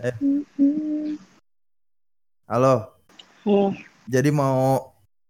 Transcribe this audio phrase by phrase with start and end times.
[0.00, 0.16] Eh.
[2.48, 2.96] Halo.
[3.44, 3.76] Nih,
[4.08, 4.80] Jadi mau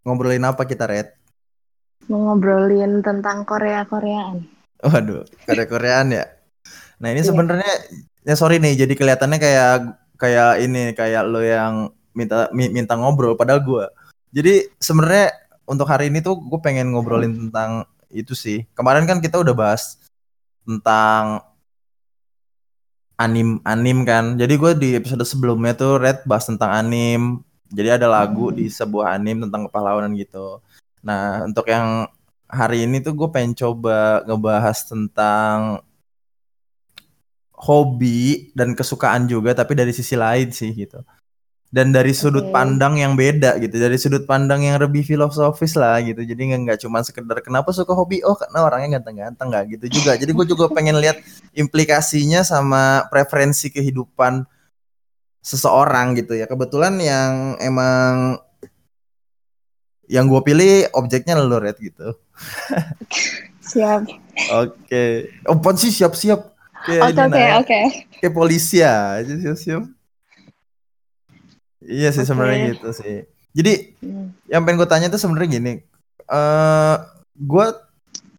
[0.07, 1.19] ngobrolin apa kita, Red?
[2.07, 4.43] mau ngobrolin tentang Korea-Koreaan.
[4.83, 6.27] Waduh, Korea-Koreaan ya.
[6.99, 7.29] Nah, ini Iya.
[7.31, 7.73] sebenarnya
[8.23, 9.75] ya sorry nih, jadi kelihatannya kayak
[10.19, 13.87] kayak ini kayak lo yang minta mi- minta ngobrol padahal gua.
[14.35, 15.31] Jadi sebenarnya
[15.71, 18.67] untuk hari ini tuh gue pengen ngobrolin tentang itu sih.
[18.75, 19.99] Kemarin kan kita udah bahas
[20.67, 21.47] tentang
[23.21, 24.41] anim anim kan.
[24.41, 27.45] Jadi gue di episode sebelumnya tuh Red bahas tentang anim.
[27.71, 28.57] Jadi ada lagu Hmm.
[28.57, 30.65] di sebuah anim tentang kepahlawanan gitu.
[31.05, 32.09] Nah untuk yang
[32.49, 35.85] hari ini tuh gue pengen coba ngebahas tentang
[37.61, 41.05] hobi dan kesukaan juga tapi dari sisi lain sih gitu.
[41.71, 42.55] Dan dari sudut Oke.
[42.55, 46.19] pandang yang beda gitu, dari sudut pandang yang lebih filosofis lah gitu.
[46.27, 50.19] Jadi nggak nggak cuma sekedar kenapa suka hobi, oh karena orangnya ganteng-ganteng nggak gitu juga.
[50.19, 51.23] Jadi gue juga pengen lihat
[51.55, 54.43] implikasinya sama preferensi kehidupan
[55.39, 56.51] seseorang gitu ya.
[56.51, 58.43] Kebetulan yang emang
[60.11, 62.19] yang gue pilih objeknya lo Red gitu.
[63.63, 64.11] Siap.
[64.59, 65.31] Oke.
[65.47, 66.51] Oh, pon sih siap-siap.
[66.83, 67.81] Kayak Oke, oke, oke.
[68.19, 69.23] Kayak polisi ya.
[69.23, 70.00] Siap-siap.
[71.91, 72.29] Iya sih Oke.
[72.31, 73.17] sebenarnya gitu sih.
[73.51, 74.31] Jadi Hmm.
[74.47, 75.75] yang pengen gue tanya tuh sebenarnya gini.
[76.25, 76.97] eh
[77.35, 77.67] gue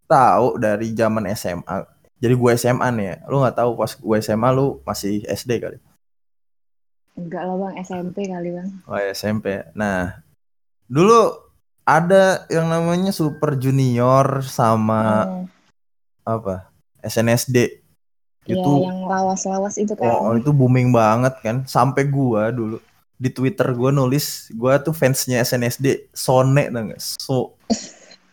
[0.06, 1.84] tahu dari zaman SMA.
[2.18, 3.16] Jadi gue SMA nih ya.
[3.28, 5.76] Lu nggak tahu pas gue SMA lu masih SD kali.
[7.12, 8.70] Enggak lah bang, SMP kali bang.
[8.88, 9.68] Oh ya, SMP.
[9.74, 10.24] Nah,
[10.88, 11.36] dulu
[11.84, 15.46] ada yang namanya Super Junior sama Hmm.
[16.24, 16.72] apa?
[17.04, 17.84] SNSD.
[18.42, 20.08] Iya, Itu yang lawas-lawas itu kan.
[20.08, 21.68] oh, itu booming banget kan.
[21.68, 22.80] Sampai gua dulu
[23.22, 27.02] di Twitter gua nulis gua tuh fansnya SNSD Sone tau gak?
[27.22, 27.54] So.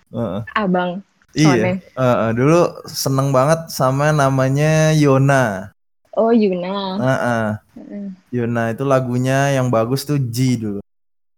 [0.09, 0.41] Heeh.
[0.57, 1.05] Abang.
[1.37, 1.53] Iya.
[1.53, 1.73] Sone.
[1.85, 5.77] Heeh, dulu seneng banget sama namanya Yona.
[6.17, 6.97] Oh Yuna.
[6.97, 7.47] Heeh.
[7.77, 8.07] Heeh.
[8.33, 10.81] Yona itu lagunya yang bagus tuh G dulu.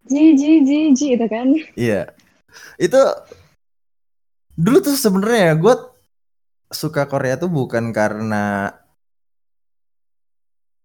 [0.06, 1.50] Ji ji ji ji itu kan.
[1.74, 2.14] Iya.
[2.78, 3.02] Itu
[4.54, 5.74] dulu tuh sebenarnya gue
[6.70, 8.74] suka Korea tuh bukan karena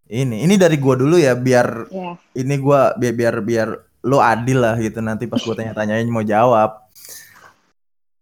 [0.08, 0.46] ini.
[0.46, 2.16] Ini dari gua dulu ya biar Ya.
[2.38, 3.68] ini gua biar biar biar
[4.06, 6.86] lo adil lah gitu nanti pas gua tanya-tanyain mau jawab.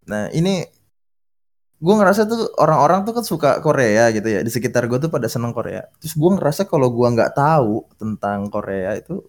[0.03, 0.63] Nah, ini
[1.83, 5.27] gue ngerasa tuh orang-orang tuh kan suka Korea gitu ya di sekitar gue tuh pada
[5.27, 5.83] seneng Korea.
[5.99, 9.19] Terus gue ngerasa kalau gua nggak tahu tentang Korea itu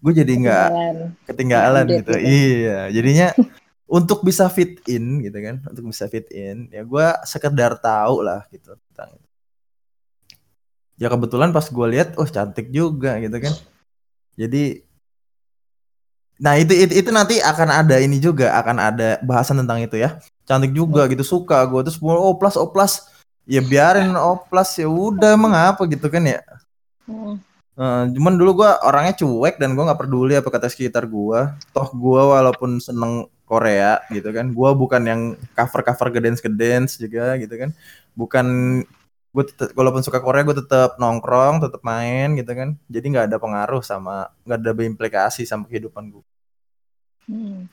[0.00, 0.96] gue jadi nggak Ketinggalan.
[1.28, 2.12] ketinggalan gitu.
[2.12, 2.12] gitu.
[2.16, 3.28] Iya, jadinya
[3.88, 8.48] untuk bisa fit in gitu kan, untuk bisa fit in ya gua sekedar tahu lah
[8.48, 9.28] gitu tentang itu.
[10.96, 13.52] Ya kebetulan pas gue lihat, oh cantik juga gitu kan.
[14.36, 14.84] Jadi,
[16.40, 20.20] nah itu, itu itu nanti akan ada ini juga, akan ada bahasan tentang itu ya.
[20.48, 23.04] Cantik juga gitu, suka gue terus oh plus oh plus,
[23.44, 26.40] ya biarin oh plus ya udah emang apa gitu kan ya.
[27.04, 27.38] Hmm.
[27.76, 31.60] Eh, cuman dulu gua orangnya cuek dan gua nggak peduli apa kata sekitar gua.
[31.76, 35.20] Toh gua walaupun seneng Korea gitu kan, gua bukan yang
[35.52, 37.70] cover-cover gedens gedens juga gitu kan.
[38.16, 38.46] Bukan
[39.36, 39.44] gue
[39.76, 42.80] walaupun suka Korea gue tetap nongkrong, tetap main gitu kan.
[42.88, 46.24] Jadi nggak ada pengaruh sama nggak ada implikasi sama kehidupan gua.
[47.28, 47.68] Hmm.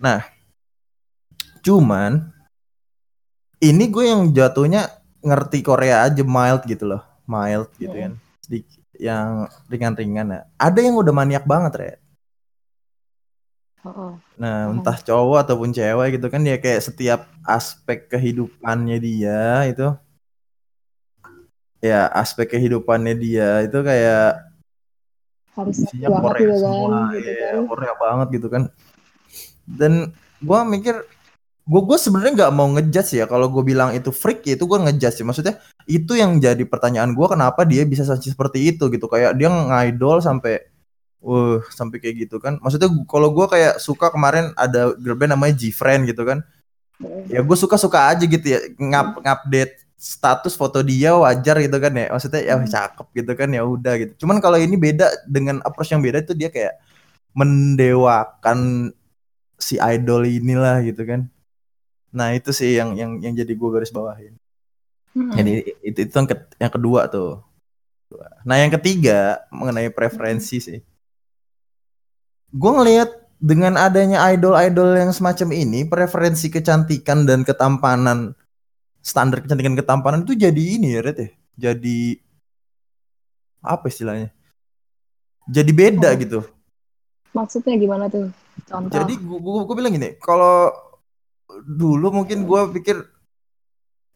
[1.63, 2.27] Cuman
[3.63, 4.91] ini gue yang jatuhnya
[5.23, 8.01] ngerti Korea aja mild gitu loh, mild gitu Mm.
[8.03, 8.13] kan.
[8.43, 10.41] Sedikit yang ringan-ringan ya.
[10.59, 11.91] Ada yang udah maniak banget, Re.
[13.83, 14.13] Oh, oh.
[14.35, 14.79] Nah, Hmm.
[14.79, 19.91] entah cowok ataupun cewek gitu kan dia kayak setiap aspek kehidupannya dia itu
[21.83, 24.39] ya aspek kehidupannya dia itu kayak
[25.53, 26.61] Harus isinya banget Korea juga kan.
[26.63, 27.63] semua, Gitu iya, kan.
[27.69, 28.63] Korea banget gitu kan.
[29.67, 29.93] Dan
[30.39, 30.95] gua mikir
[31.63, 34.79] gua gua sebenarnya nggak mau ngejudge ya kalau gue bilang itu freak ya itu gue
[34.83, 35.55] ngejudge sih maksudnya
[35.85, 40.59] itu yang jadi pertanyaan gua kenapa dia bisa seperti itu gitu kayak dia ngidol sampai
[41.23, 45.55] uh sampai kayak gitu kan maksudnya kalau gua kayak suka kemarin ada girl band namanya
[45.55, 46.43] G-Friend gitu kan
[47.01, 47.25] Hmm.
[47.25, 51.95] ya gue suka suka aja gitu ya ngap ngupdate status foto dia wajar gitu kan
[51.95, 52.11] ya.
[52.11, 52.67] Maksudnya ya Hmm.
[52.67, 54.27] cakep gitu kan ya udah gitu.
[54.27, 56.75] Cuman kalau ini beda dengan approach yang beda itu dia kayak
[57.31, 58.91] mendewakan
[59.55, 61.31] si idol inilah gitu kan.
[62.11, 64.35] Nah itu sih yang yang yang jadi gue garis bawahin.
[65.13, 65.29] Hmm.
[65.29, 67.37] jadi itu itu yang, ke- yang kedua tuh.
[68.43, 70.79] Nah yang ketiga mengenai preferensi sih.
[72.49, 78.33] Gue ngelihat dengan adanya idol-idol yang semacam ini preferensi kecantikan dan ketampanan
[79.03, 81.29] standar kecantikan ketampanan itu jadi ini ya Red ya
[81.59, 81.99] jadi
[83.59, 84.31] apa istilahnya
[85.45, 86.17] jadi beda Oh.
[86.17, 86.39] gitu
[87.33, 88.29] Maksudnya gimana tuh?
[88.69, 88.93] Contoh.
[88.93, 90.69] jadi gue gue bilang gini kalau
[91.65, 92.95] dulu mungkin gue pikir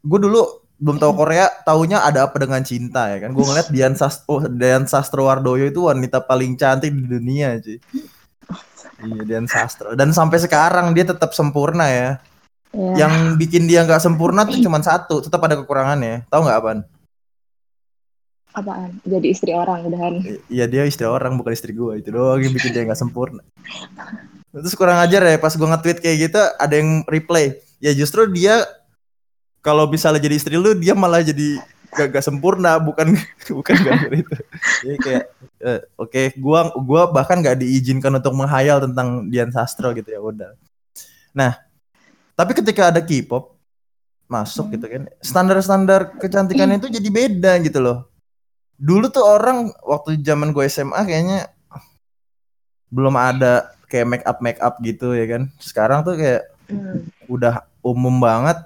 [0.06, 0.42] gue dulu
[0.78, 3.33] belum tahu Korea, taunya ada apa dengan cinta ya kan.
[3.33, 7.81] Gue ngeliat Dian Sastro, Dian Sastrowardoyo itu wanita paling cantik di dunia cuy.
[9.01, 9.98] Iya Dian Sastro.
[9.98, 12.22] Dan sampai sekarang dia tetap sempurna ya.
[12.75, 13.08] Ya.
[13.08, 16.28] Yang bikin dia nggak sempurna tuh cuma satu, tetap ada kekurangannya.
[16.28, 16.80] Tahu nggak apaan?
[18.58, 18.90] apaan?
[19.06, 20.14] Jadi istri orang udahan.
[20.50, 23.46] Iya dia istri orang bukan istri gue itu doang yang bikin dia nggak sempurna.
[24.50, 27.54] Terus kurang ajar ya pas gue nge-tweet kayak gitu ada yang reply.
[27.78, 28.66] Ya justru dia
[29.62, 31.62] kalau misalnya jadi istri lu dia malah jadi
[31.94, 33.14] gak, gak sempurna bukan
[33.62, 34.36] bukan gara itu.
[34.81, 35.24] Jadi kayak
[35.62, 40.58] eh, oke gua gua bahkan gak diizinkan untuk menghayal tentang Dian Sastro gitu ya udah.
[41.38, 41.67] Nah
[42.38, 43.57] tapi ketika ada K-pop
[44.30, 47.98] masuk gitu kan standar-standar kecantikan itu jadi beda gitu loh.
[48.78, 51.50] Dulu tuh orang waktu zaman gue SMA kayaknya
[52.94, 55.50] belum ada kayak make up make up gitu ya kan.
[55.57, 57.07] Sekarang tuh kayak Hmm.
[57.31, 58.60] udah umum banget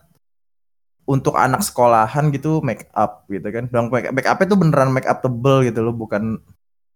[1.06, 3.70] untuk anak sekolahan gitu make up gitu kan.
[3.70, 6.42] Bang make, make up itu beneran make up tebel gitu loh bukan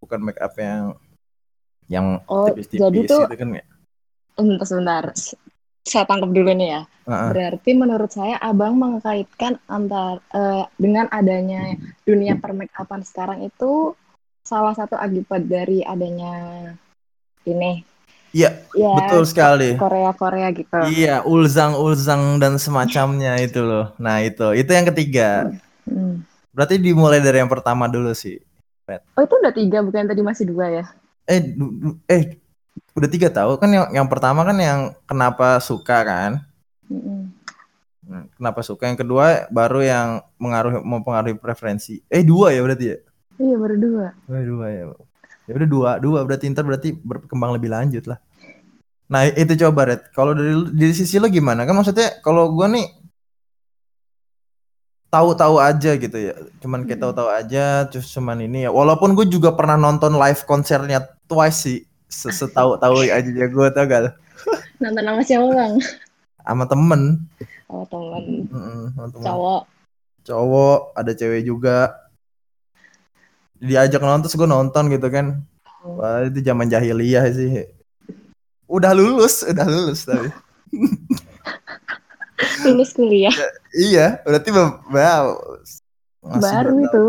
[0.02, 0.98] bukan make up yang
[1.86, 3.64] yang Oh, tipis-tipis jadi tuh gitu kan ya
[4.66, 5.45] sebentar sebentar.
[5.86, 6.82] Saya tangkap dulu nih ya.
[7.06, 7.30] Heeh.
[7.32, 13.94] Berarti menurut saya abang mengkaitkan antar eh, dengan adanya dunia permakeupan sekarang itu
[14.42, 16.32] salah satu akibat dari adanya
[17.46, 17.82] ini.
[18.36, 20.76] Iya, Ya, betul sekali Korea-Korea gitu.
[20.92, 25.48] iya ulzang ulzang dan semacamnya itu loh nah itu itu yang ketiga
[25.86, 26.26] Hmm.
[26.50, 28.36] berarti dimulai dari yang pertama dulu sih
[29.16, 30.84] Oh itu udah tiga bukan tadi masih dua ya?
[31.26, 31.40] eh
[32.10, 32.22] eh
[32.96, 36.32] udah tiga tahu kan yang yang pertama kan yang kenapa suka kan.
[36.88, 38.86] Hmm, kenapa suka?
[38.86, 40.08] Yang kedua baru yang
[40.38, 42.00] mengaruhi mempengaruhi preferensi.
[42.06, 42.98] Eh dua ya berarti ya?
[43.36, 44.06] Iya baru dua.
[44.30, 44.84] Oh, dua ya.
[45.46, 46.18] Ya udah dua dua.
[46.24, 48.18] Berarti ntar berarti berkembang lebih lanjut lah.
[49.12, 50.10] Nah itu coba Red.
[50.14, 51.66] Kalau dari dari sisi lo gimana?
[51.66, 52.86] Kan maksudnya kalau gua nih
[55.10, 56.34] tahu-tahu aja gitu ya.
[56.62, 57.04] Cuman kayak Hmm.
[57.10, 58.70] tahu-tahu aja terus cuman ini ya.
[58.74, 63.84] Walaupun gue juga pernah nonton live konsernya Twice sih Se- setahu-tahu aja ya gue tau
[63.84, 64.14] gak
[64.82, 65.74] Nonton nama siapa bang?
[66.46, 67.26] sama temen.
[67.66, 69.26] Oh teman Mm-mm, sama temen.
[69.26, 69.62] cowok.
[70.22, 71.90] cowok ada cewek juga.
[73.58, 75.42] Diajak nonton terus gue nonton gitu kan.
[75.82, 77.66] Wah itu zaman jahiliyah sih.
[78.70, 80.30] Udah lulus udah lulus tapi.
[82.66, 83.32] Lulus kuliah.
[83.74, 84.50] iya berarti
[86.20, 87.06] masih Baru itu.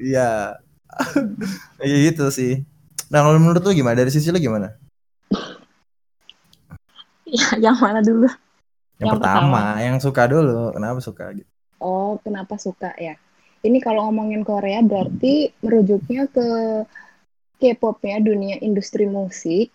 [0.00, 0.58] iya.
[1.82, 2.62] Iya gitu sih
[3.12, 4.72] nah kalau menurut lu gimana dari sisi lu gimana
[7.32, 8.28] Ya, yang mana dulu?
[9.00, 11.48] yang, Yang pertama, yang suka dulu kenapa suka gitu
[11.82, 13.18] Oh, kenapa suka ya?
[13.62, 16.46] Ini kalau ngomongin Korea berarti merujuknya ke
[17.58, 19.70] K-pop-nya, dunia industri musik,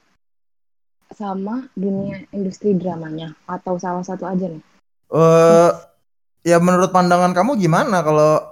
[1.12, 4.64] sama dunia industri dramanya, atau salah satu aja nih.
[5.08, 5.72] eh
[6.44, 8.44] ya menurut pandangan kamu gimana kalau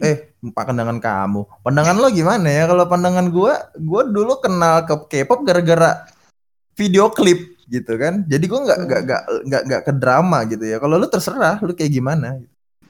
[0.00, 1.44] eh pandangan kamu.
[1.60, 2.64] Pandangan lo gimana ya?
[2.64, 6.08] Kalau pandangan gua gua dulu kenal ke K-pop gara-gara
[6.74, 8.24] video klip gitu kan?
[8.24, 10.80] Jadi gua nggak nggak nggak nggak nggak ke drama gitu ya.
[10.80, 12.40] Kalau lu terserah lu kayak gimana?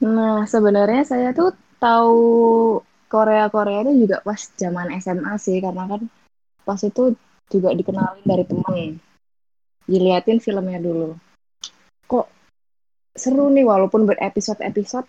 [0.01, 2.21] Nah, sebenarnya saya tuh tahu
[3.11, 6.01] Korea-Korea itu juga pas zaman SMA sih, karena kan
[6.63, 7.13] pas itu
[7.51, 8.97] juga dikenalin dari temen.
[9.85, 11.13] Diliatin filmnya dulu.
[12.07, 12.27] Kok
[13.13, 15.05] seru nih walaupun berepisode-episode,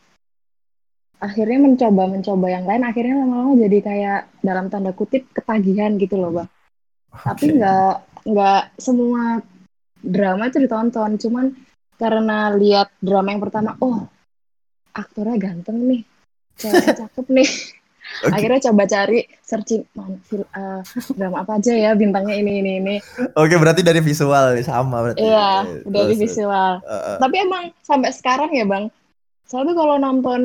[1.22, 6.50] akhirnya mencoba-mencoba yang lain, akhirnya lama-lama jadi kayak dalam tanda kutip ketagihan gitu loh, Bang.
[7.14, 7.56] Tapi Oke.
[7.62, 7.94] nggak
[8.26, 9.38] nggak semua
[10.02, 11.54] drama itu ditonton, cuman
[11.94, 14.10] karena lihat drama yang pertama, oh
[14.90, 16.02] aktornya ganteng nih,
[16.58, 17.50] ceweknya cakep nih.
[18.26, 18.34] Oke.
[18.34, 20.82] Akhirnya coba cari searching mana eh,
[21.14, 22.96] drama apa aja ya bintangnya ini ini ini.
[23.38, 26.72] Oke, berarti dari visual sama berarti Iya, Terus, dari visual.
[26.82, 27.16] Eh, eh.
[27.22, 28.90] Tapi emang sampai sekarang ya bang,
[29.46, 30.42] saya tuh kalau nonton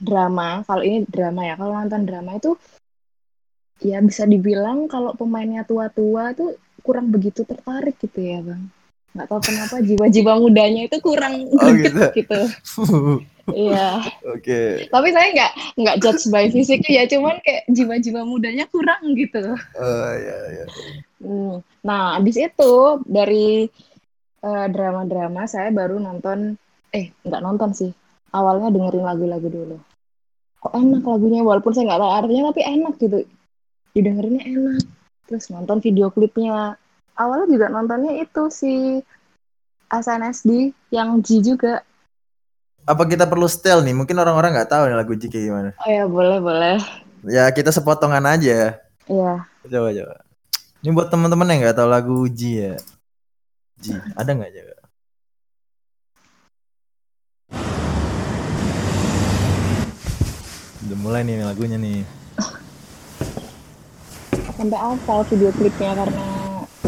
[0.00, 2.54] drama, kalau ini drama ya, kalau nonton drama itu
[3.80, 8.62] ya bisa dibilang kalau pemainnya tua-tua tuh kurang begitu tertarik gitu ya bang.
[9.16, 12.40] Nggak tahu kenapa jiwa-jiwa mudanya itu kurang Oh, greget gitu.
[13.46, 14.02] Iya.
[14.26, 14.90] Oke.
[14.90, 19.54] Tapi saya nggak nggak judge by fisiknya ya, cuman kayak jiwa-jiwa mudanya kurang gitu.
[19.56, 20.64] Oh ya ya.
[21.22, 21.54] Hmm.
[21.86, 22.74] Nah, abis itu
[23.06, 23.70] dari
[24.42, 26.58] eh, drama-drama saya baru nonton,
[26.92, 27.92] eh nggak nonton sih.
[28.36, 29.76] Awalnya dengerin lagu-lagu dulu.
[30.60, 33.18] Kok enak lagunya, walaupun saya nggak tahu artinya, tapi enak gitu.
[33.96, 34.84] Didengerinnya enak.
[35.24, 36.76] Terus nonton video klipnya.
[37.16, 39.00] Awalnya juga nontonnya itu si
[39.88, 41.80] SNSD yang G juga.
[42.86, 43.96] Apa kita perlu style nih?
[43.96, 45.70] Mungkin orang-orang nggak tahu nih lagu Ji kayak gimana.
[45.82, 46.78] Oh ya boleh boleh.
[47.26, 48.78] Ya kita sepotongan aja.
[49.10, 49.32] Iya.
[49.66, 50.16] Coba coba.
[50.84, 52.74] Ini buat teman-teman yang nggak tahu lagu Ji ya.
[53.82, 54.75] Ji, ada nggak coba?
[60.96, 62.08] Udah mulai nih lagunya nih.
[64.56, 66.24] Sampai hafal video klipnya karena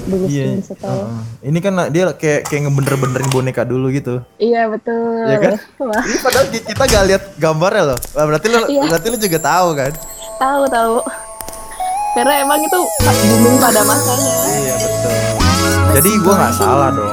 [0.00, 0.28] bagus
[0.64, 0.88] setel.
[0.88, 1.20] heeh.
[1.44, 4.24] Ini kan dia kayak kayak ngebener-benerin boneka dulu gitu.
[4.40, 5.28] Iya betul.
[5.28, 5.52] Iya kan?
[5.84, 7.98] Wah, Ini padahal ki- kita gak lihat gambarnya loh.
[8.08, 8.82] Berarti lu Iya.
[8.88, 9.92] berarti lu juga tahu kan?
[10.40, 10.94] tahu tahu.
[12.16, 14.34] Karena emang itu booming pada masanya.
[14.48, 15.12] Iya betul.
[16.00, 17.12] Jadi gua nggak salah dong.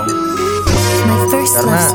[1.03, 1.91] My first Karena-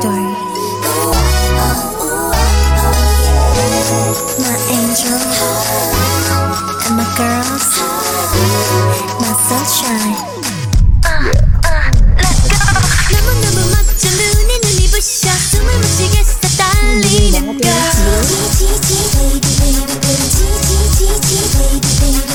[4.39, 5.17] My angel
[6.85, 7.69] and my girls,
[9.19, 10.17] my sunshine.
[13.11, 17.71] 너무 너무 멋져 눈에 눈이 부셔 숨을 못 쉬겠어 떨리는 걸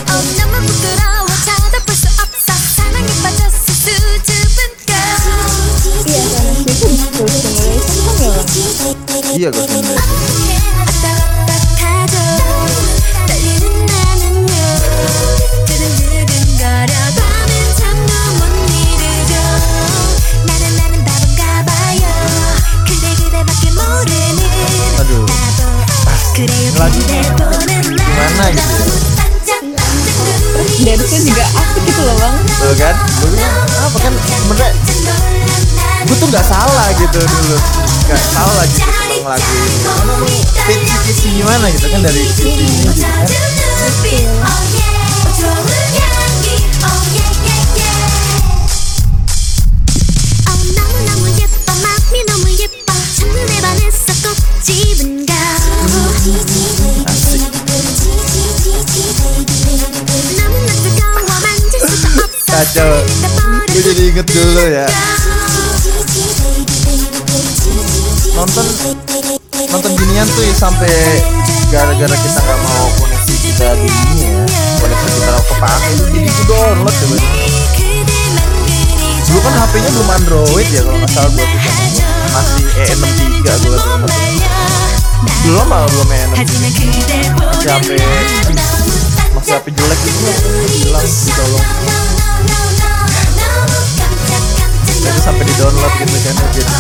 [0.06, 5.26] 어, 너무 부끄러워 쳐다볼 수 없어 사랑에 빠졌어 수줍은 karena
[6.66, 6.88] itu
[8.36, 9.36] Ghost Generation kan ya.
[9.36, 9.86] Iya Ghost Generation.
[9.86, 10.45] 아따라따하죠
[37.06, 37.58] gitu dulu.
[38.06, 40.40] Nggak salah gitu seneng lagu ini.
[41.06, 43.26] Kisi gimana gitu kan dari sisi ini gitu kan.
[62.56, 62.88] Kacau.
[63.68, 64.88] Gue jadi inget dulu ya.
[68.36, 68.66] Nonton
[69.72, 70.92] nonton ginian tuh ya sampai
[71.72, 74.44] gara-gara kita nggak mau koneksi kita di ini ya.
[74.76, 77.16] Koneksi kita kepake itu jadi gue download coba
[79.26, 82.06] dulu kan HP-nya belum Android ya kalau nggak salah gue tuh zamannya.
[82.30, 83.94] masih E63 gue tuh
[85.48, 86.36] belum malah belum E63
[87.40, 87.88] masih HP
[89.32, 90.36] masih HP jelek gitu lah
[90.70, 91.64] bilang ditolong
[95.06, 96.72] jadi sampai di download gitu kan jadi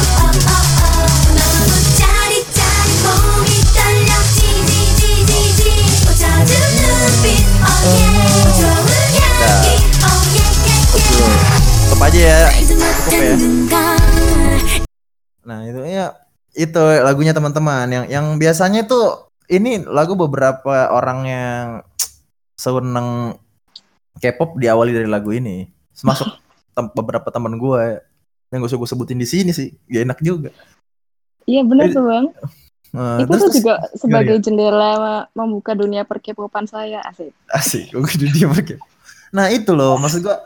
[11.86, 13.36] tetep aja ya cukup ya
[15.46, 16.06] Nah itu ya
[16.58, 21.64] itu lagunya teman-teman yang yang biasanya tuh ini lagu beberapa orang yang
[22.58, 23.38] seneng
[24.16, 25.68] K-pop diawali dari lagu ini.
[25.94, 26.26] Termasuk
[26.76, 28.00] tem- beberapa teman gue
[28.50, 30.50] yang gue gue sebutin di sini sih, gak enak juga.
[31.46, 32.26] Iya benar tuh bang.
[32.96, 34.92] Nah, itu terus, tuh terus- juga sebagai jendela
[35.36, 37.36] membuka dunia perkepopan saya asik.
[37.52, 38.76] asik, diem aja.
[39.36, 40.36] Nah itu loh, maksud gue,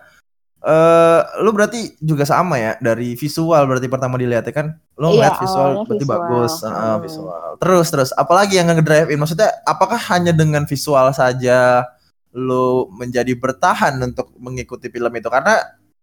[0.60, 4.66] eh lu berarti juga sama ya dari visual berarti pertama dilihatnya kan,
[4.98, 6.10] lo Iya, ngeliat visual berarti visual.
[6.18, 6.98] bagus, Hmm.
[7.00, 7.42] visual.
[7.56, 9.20] Terus terus, apalagi yang ngedrive in?
[9.22, 11.86] Maksudnya, apakah hanya dengan visual saja
[12.30, 15.28] lu menjadi bertahan untuk mengikuti film itu?
[15.30, 15.54] Karena,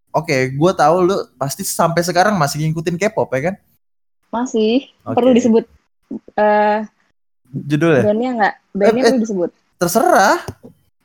[0.10, 3.56] oke, gue tahu lu pasti sampai sekarang masih ngikutin K-pop ya kan?
[4.28, 5.16] Masih Oke.
[5.16, 5.64] perlu disebut
[6.34, 6.80] eh
[7.48, 8.54] Judulnya bandnya nggak?
[8.72, 9.20] Bandnya Eh, eh.
[9.20, 9.50] disebut.
[9.78, 10.38] terserah.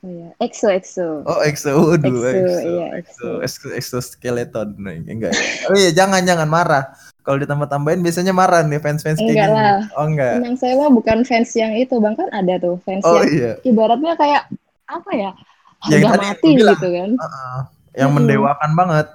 [0.03, 0.29] Oh, iya.
[0.37, 1.07] EXO EXO.
[1.23, 5.43] Oh, EXO, waduh, EXO, EXO, iya, EXO, EXO, EXO skeleton, Nah, enggak ya?
[5.65, 6.91] Oh iya, jangan jangan marah.
[7.21, 9.47] Kalau ditambah-tambahin biasanya marah nih fans-fans kayak gini.
[9.47, 9.87] lah.
[9.95, 10.43] Oh enggak.
[10.43, 13.51] Emang saya mah bukan fans yang itu bang kan ada tuh fans Oh yang iya.
[13.63, 14.43] ibaratnya kayak
[14.83, 15.31] apa ya
[15.87, 16.75] Yang mati bilang.
[16.75, 17.59] gitu kan Heeh.
[17.93, 18.15] Yang Mm-mm.
[18.19, 19.07] mendewakan banget.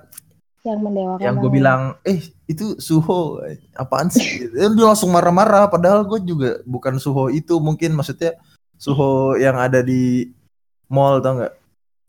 [0.68, 3.40] Yang mendewakan Yang gue bilang, eh itu Suho,
[3.72, 4.48] apaan sih?
[4.52, 5.66] Dia langsung marah-marah.
[5.72, 7.56] Padahal gue juga bukan Suho itu.
[7.56, 8.36] Mungkin maksudnya
[8.76, 10.28] Suho yang ada di
[10.86, 11.54] mall tau nggak?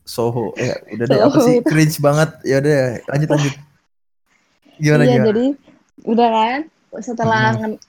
[0.03, 0.57] Soho.
[0.57, 1.55] Eh udah deh apa sih?
[1.61, 2.29] Cringe banget.
[2.43, 3.53] Ya udah lanjut lanjut.
[4.79, 5.27] Gimana iya gimana?
[5.29, 5.45] jadi
[6.07, 6.61] udah kan
[7.03, 7.81] setelah nge-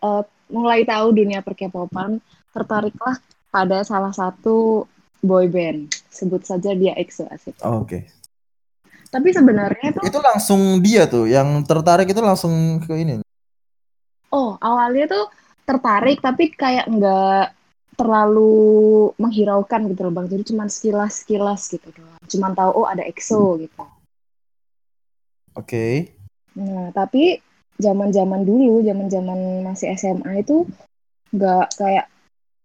[0.00, 2.18] eh, mulai tahu dunia perkepopan
[2.50, 3.20] tertariklah
[3.52, 4.88] pada salah satu
[5.20, 8.08] boy band sebut saja dia EXO asik Oh, Oke.
[9.10, 13.20] Tapi sebenarnya tuh Itu langsung dia tuh yang tertarik itu langsung ke ini.
[14.30, 15.24] oh awalnya tuh
[15.66, 17.44] tertarik tapi kayak nggak
[17.98, 23.04] terlalu menghiraukan gitu loh bang jadi cuma sekilas sekilas gitu doang cuma tahu oh ada
[23.04, 23.82] EXO gitu
[25.58, 26.14] Oke.
[26.56, 27.42] Nah, tapi
[27.76, 30.62] zaman-zaman dulu, zaman-zaman masih SMA itu
[31.34, 32.06] nggak kayak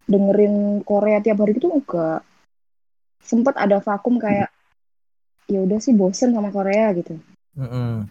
[0.06, 2.22] dengerin Korea tiap hari gitu enggak.
[3.26, 4.54] Sempet ada vakum kayak
[5.46, 7.16] ya udah sih bosen sama Korea gitu.
[7.56, 8.10] Mm-mm.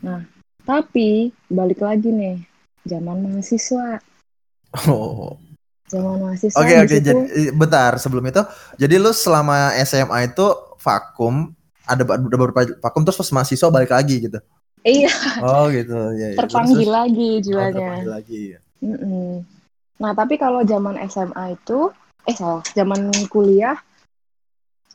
[0.65, 2.41] Tapi balik lagi nih,
[2.85, 4.01] zaman mahasiswa.
[4.89, 5.37] Oh.
[5.85, 7.21] zaman mahasiswa Oke di oke situ jadi
[7.53, 8.43] bentar sebelum itu
[8.75, 10.47] jadi lu selama SMA itu
[10.81, 11.53] vakum
[11.85, 14.41] ada ada beberapa vakum terus pas mahasiswa balik lagi gitu.
[14.83, 15.13] iya
[15.45, 16.33] Oh gitu ya.
[16.33, 16.37] ya.
[16.41, 17.71] terpanggil Terus- lagi oh, jiwanya.
[17.77, 18.43] terpanggil lagi.
[18.81, 19.31] Mm-mm.
[19.95, 21.89] Nah, tapi kalau zaman SMA itu,
[22.27, 23.79] eh salah, zaman kuliah,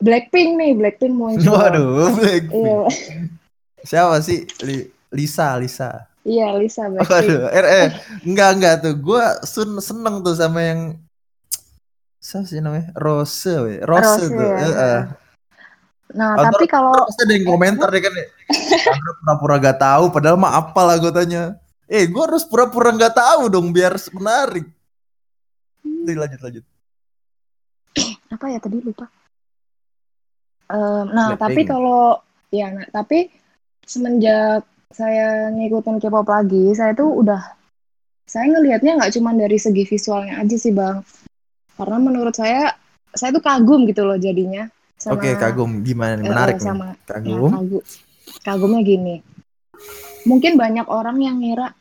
[0.00, 1.44] Blackpink nih, Blackpink muncul.
[1.52, 2.48] Waduh, Blackpink.
[2.56, 2.80] Iya,
[3.80, 4.48] Siapa sih?
[4.64, 6.08] Li- Lisa, Lisa.
[6.20, 7.40] iya Lisa Waduh, Blackpink.
[7.52, 7.86] er, eh,
[8.24, 8.94] enggak enggak tuh.
[8.96, 10.80] Gua sun, seneng tuh sama yang
[12.16, 12.92] siapa sih namanya?
[12.96, 13.80] Rose, we.
[13.80, 14.40] Rose, Rose, tuh.
[14.40, 14.56] ya.
[14.60, 14.98] Heeh.
[16.10, 18.12] Nah, Atau- tapi kalau Pasti ada yang komentar deh kan.
[18.12, 21.54] Andra pura-pura gak tahu padahal mah apa lah gue tanya.
[21.86, 24.66] Eh, gua harus pura-pura gak tahu dong biar menarik.
[25.82, 26.64] Jadi lanjut lanjut.
[28.30, 29.06] apa ya tadi lupa.
[30.70, 31.42] Em, nah, Blackpink.
[31.42, 32.02] tapi kalau
[32.54, 33.26] ya, nah, tapi
[33.82, 37.42] semenjak saya ngikutin K-pop lagi, saya tuh udah
[38.22, 41.02] saya ngelihatnya nggak cuma dari segi visualnya aja sih, Bang.
[41.74, 42.70] Karena menurut saya
[43.10, 46.22] saya tuh kagum gitu loh jadinya sama Oke, kagum gimana nih?
[46.22, 46.66] eh, Menarik nih.
[46.70, 47.50] sama Kagum.
[47.50, 47.86] kagu-
[48.46, 49.16] kagumnya gini.
[50.28, 51.74] Mungkin banyak orang yang ngira,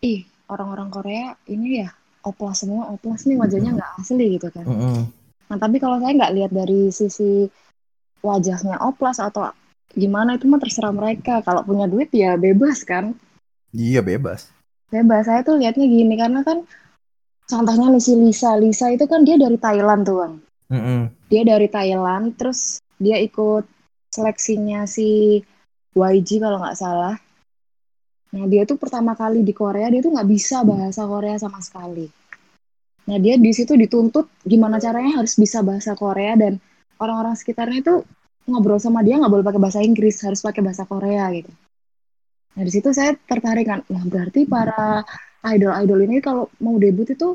[0.00, 1.90] ih orang-orang Korea ini ya
[2.24, 4.64] oplas semua, oplas nih wajahnya nggak asli gitu kan.
[4.64, 4.98] Mm-mm.
[5.50, 7.44] Nah tapi kalau saya nggak lihat dari sisi
[8.20, 9.50] wajahnya oplas atau
[9.92, 11.42] gimana itu mah terserah mereka.
[11.42, 13.16] Kalau punya duit ya bebas kan,
[13.70, 14.50] Iya bebas.
[14.90, 15.26] bebas.
[15.26, 16.66] Saya tuh lihatnya gini karena kan
[17.46, 20.34] contohnya nih si Lisa, Lisa itu kan dia dari Thailand tuh bang.
[20.70, 21.10] Mm-mm.
[21.26, 23.66] dia dari Thailand terus dia ikut
[24.06, 25.42] seleksinya si
[25.98, 27.18] YG kalau nggak salah
[28.30, 32.06] nah dia tuh pertama kali di Korea dia tuh nggak bisa bahasa Korea sama sekali
[33.10, 36.62] nah dia di situ dituntut gimana caranya harus bisa bahasa Korea dan
[37.00, 37.94] orang-orang sekitarnya itu
[38.46, 41.50] ngobrol sama dia nggak boleh pakai bahasa Inggris harus pakai bahasa Korea gitu
[42.54, 45.02] nah di situ saya tertarik kan nah berarti para
[45.48, 47.34] idol-idol ini kalau mau debut itu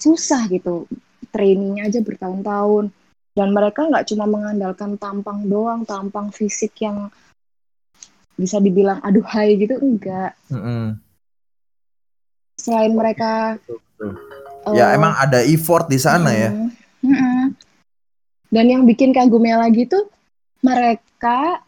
[0.00, 0.88] susah gitu
[1.30, 2.90] trainingnya aja bertahun-tahun
[3.32, 7.08] dan mereka nggak cuma mengandalkan tampang doang tampang fisik yang
[8.36, 10.96] bisa dibilang aduhai gitu enggak Mm-mm.
[12.56, 13.60] selain mereka
[14.70, 16.50] Ya eh, emang ada effort di sana ya.
[16.50, 16.81] mm, mm-mm.
[18.52, 20.06] Dan yang bikin kagumnya lagi tuh
[20.60, 21.64] mereka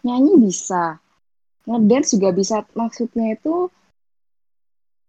[0.00, 1.00] nyanyi bisa
[1.64, 3.68] ngedance juga bisa maksudnya itu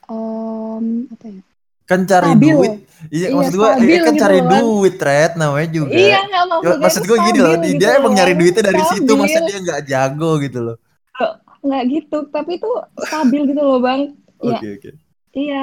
[0.08, 1.42] em, apa ya
[1.82, 2.56] Kan cari Stabil.
[2.56, 2.74] duit.
[3.12, 4.48] Iya, Iya, maksud gua stabil eh, kan gitu cari kan.
[4.54, 5.92] duit, Red namanya juga.
[5.92, 8.40] iya Ya, maksudnya maksud itu gue gini loh, stabil dia gitu emang nyari loh.
[8.40, 9.48] duitnya dari situ, masa Stabil.
[9.50, 10.76] dia nggak jago gitu loh.
[11.62, 14.02] nggak gitu tapi itu stabil gitu loh bang
[14.42, 14.58] Iya.
[14.58, 14.90] Oke oke.
[15.32, 15.62] Iya,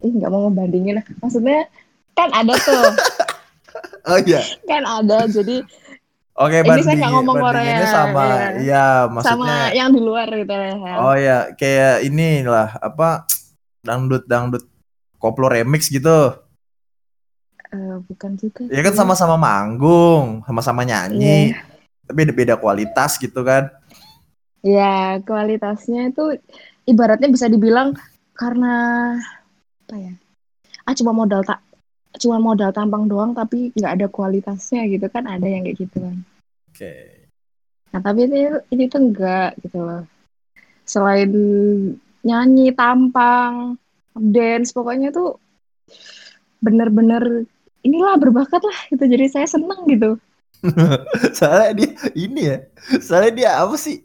[0.00, 1.04] Ih, nggak mau ngebandingin lah.
[1.20, 1.60] Maksudnya
[2.12, 2.82] kan ada tuh,
[4.04, 4.40] Oh iya.
[4.64, 5.24] kan ada.
[5.26, 5.64] Jadi
[6.34, 8.46] Oke, Ini saya nggak ngomong Korea, sama, ya.
[8.58, 9.38] iya maksudnya.
[9.38, 10.74] sama yang di luar gitu ya.
[10.98, 13.22] Oh ya, kayak inilah apa
[13.86, 14.66] dangdut dangdut
[15.22, 16.34] koplo remix gitu.
[17.70, 18.66] Eh, bukan juga.
[18.66, 21.62] Ya kan sama-sama manggung, sama-sama nyanyi, Iya.
[22.02, 23.70] tapi beda-beda kualitas gitu kan.
[24.58, 26.34] Ya, kualitasnya itu
[26.82, 27.94] ibaratnya bisa dibilang
[28.34, 28.74] karena
[29.86, 30.12] apa ya?
[30.82, 31.62] Ah cuma modal tak
[32.18, 36.16] cuma modal tampang doang tapi nggak ada kualitasnya gitu kan ada yang kayak gitu kan.
[36.70, 36.94] Oke.
[37.94, 40.02] Nah, tapi ini ini tuh enggak gitu loh.
[40.82, 41.30] Selain
[42.26, 43.78] nyanyi, tampang,
[44.18, 45.38] dance, pokoknya tuh
[46.58, 47.46] bener-bener
[47.86, 49.04] inilah berbakat lah gitu.
[49.06, 50.18] Jadi saya seneng gitu.
[51.36, 52.58] soalnya dia ini ya,
[52.98, 54.00] soalnya dia apa sih?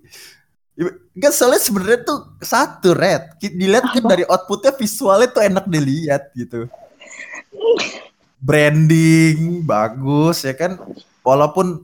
[1.16, 3.42] Enggak soalnya sebenarnya tuh satu red.
[3.42, 6.68] Dilihat kan dari outputnya visualnya tuh enak dilihat gitu.
[8.40, 10.80] Branding bagus ya kan.
[11.22, 11.84] Walaupun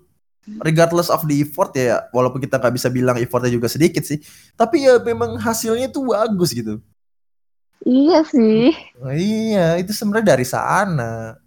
[0.62, 4.22] regardless of the effort ya, walaupun kita nggak bisa bilang effortnya juga sedikit sih,
[4.54, 6.80] tapi ya memang hasilnya tuh bagus gitu.
[7.86, 8.74] Iya sih.
[8.98, 11.38] Oh, iya, itu sebenarnya dari sana.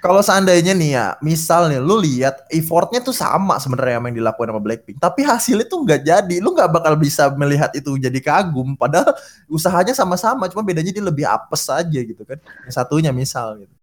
[0.00, 4.62] Kalau seandainya nih ya, misal nih, lu lihat effortnya tuh sama sebenarnya yang dilakukan sama
[4.64, 8.72] Blackpink, tapi hasilnya tuh nggak jadi, lu nggak bakal bisa melihat itu jadi kagum.
[8.80, 9.12] Padahal
[9.44, 12.40] usahanya sama-sama, cuma bedanya dia lebih apes aja gitu kan.
[12.64, 13.74] Yang satunya misal gitu.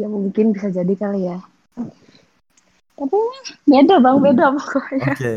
[0.00, 1.38] Ya mungkin bisa jadi kali ya.
[2.96, 3.18] Tapi
[3.68, 5.12] beda bang, beda pokoknya.
[5.12, 5.36] Oke.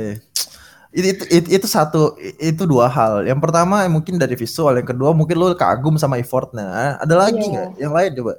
[0.95, 3.27] Itu, itu, itu, itu satu, itu dua hal.
[3.27, 6.95] Yang pertama mungkin dari visual, yang kedua mungkin lu kagum sama effortnya.
[7.03, 7.51] Ada lagi Iya.
[7.51, 7.69] nggak?
[7.75, 8.33] Yang lain coba.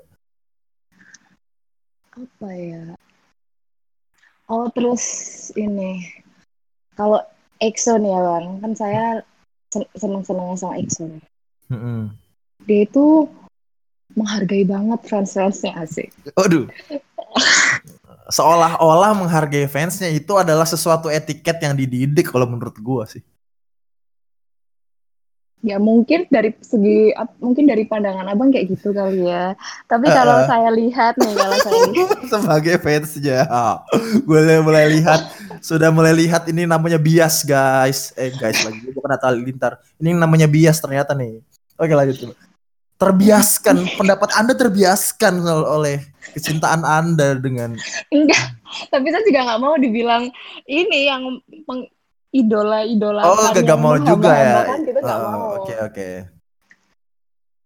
[2.18, 2.82] Apa ya?
[4.50, 5.04] Oh terus
[5.54, 6.02] ini,
[6.98, 7.22] kalau
[7.62, 9.04] EXO nih ya bang, kan saya
[9.70, 11.06] sen- seneng-seneng sama EXO.
[11.06, 11.22] nih.
[11.70, 12.10] Mm-mm.
[12.66, 13.28] Dia itu
[14.18, 16.10] menghargai banget fans-fansnya asik.
[16.34, 16.66] Waduh.
[18.34, 23.22] Seolah-olah menghargai fansnya itu adalah sesuatu etiket yang dididik kalau menurut gua sih.
[25.68, 29.52] Ya mungkin dari segi mungkin dari pandangan abang kayak gitu kali ya.
[29.84, 30.46] Tapi kalau eh.
[30.48, 33.44] saya lihat nih, kalau saya lihat, sebagai fansnya.
[34.24, 35.28] Boleh mulai lihat.
[35.60, 38.16] Sudah mulai lihat ini namanya bias guys.
[38.16, 41.44] Eh guys lagi gue bukan Atta Lintar ini namanya bias ternyata nih.
[41.76, 42.48] Oke lanjut coba
[42.98, 43.76] terbiaskan.
[43.94, 45.96] Pendapat anda terbiaskan ol- oleh
[46.34, 47.78] kecintaan anda dengan
[48.10, 48.58] enggak.
[48.92, 50.28] Tapi saya juga nggak mau dibilang
[50.68, 51.88] ini yang peng,
[52.30, 53.22] idola idola.
[53.24, 54.56] oh gak, gak mau juga ya
[55.00, 55.40] Oh, mau.
[55.58, 56.08] oke oke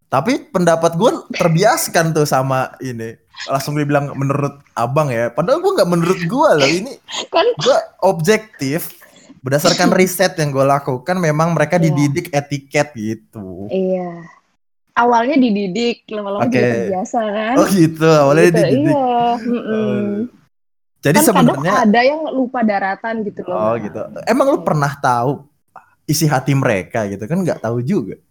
[0.06, 3.16] tapi pendapat gue terbiaskan tuh sama ini
[3.48, 6.92] langsung dibilang menurut abang ya padahal gue nggak menurut gue loh ini
[7.26, 8.92] Kan gue objektif
[9.40, 11.88] berdasarkan riset yang gue lakukan memang mereka Iya.
[11.88, 14.20] dididik etiket gitu iya.
[14.92, 16.52] Awalnya dididik, lama-lama Oke.
[16.52, 17.54] jadi terbiasa kan.
[17.56, 19.16] oh gitu awalnya Gitu, dididik Iya.
[19.40, 19.72] mm-mm.
[19.72, 20.12] Oh.
[21.02, 23.58] Jadi kan sebenarnya ada yang lupa daratan gitu loh.
[23.58, 23.98] oh gitu.
[24.22, 25.42] Emang lu pernah tahu
[26.06, 27.26] isi hati mereka gitu?
[27.26, 28.22] Kan nggak tahu juga.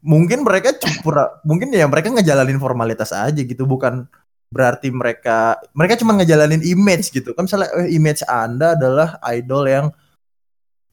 [0.00, 3.68] Mungkin mereka cuma mungkin ya mereka ngejalanin formalitas aja gitu.
[3.68, 4.08] Bukan
[4.48, 7.36] berarti mereka mereka cuma ngejalanin image gitu.
[7.36, 9.86] Kan misalnya eh, image anda adalah idol yang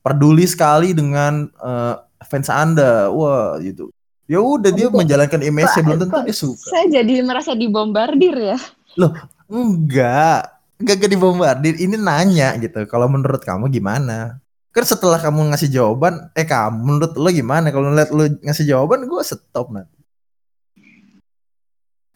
[0.04, 1.96] peduli sekali dengan eh,
[2.28, 3.08] fans anda.
[3.16, 3.96] Wah gitu.
[4.28, 6.68] Ya udah dia Aduh, kok- menjalankan image belum tentu dia suka.
[6.68, 8.60] Saya jadi merasa dibombardir ya.
[9.00, 14.38] enggak enggak gak dibombardir ini nanya gitu kalau menurut kamu gimana
[14.70, 19.06] kan setelah kamu ngasih jawaban eh kamu menurut lo gimana kalau ngeliat lo ngasih jawaban
[19.06, 19.98] gue stop nanti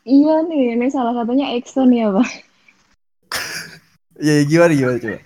[0.02, 2.26] Iya nih, ini salah satunya Exxon ya, Bang.
[4.18, 5.22] ya gimana gimana coba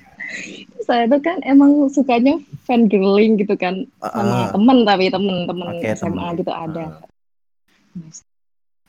[0.84, 2.36] Saya tuh kan emang sukanya
[2.68, 6.40] fan girling gitu kan sama Ah, temen tapi temen-temen Oke, SMA temen.
[6.44, 6.84] gitu ada.
[6.92, 7.08] ah.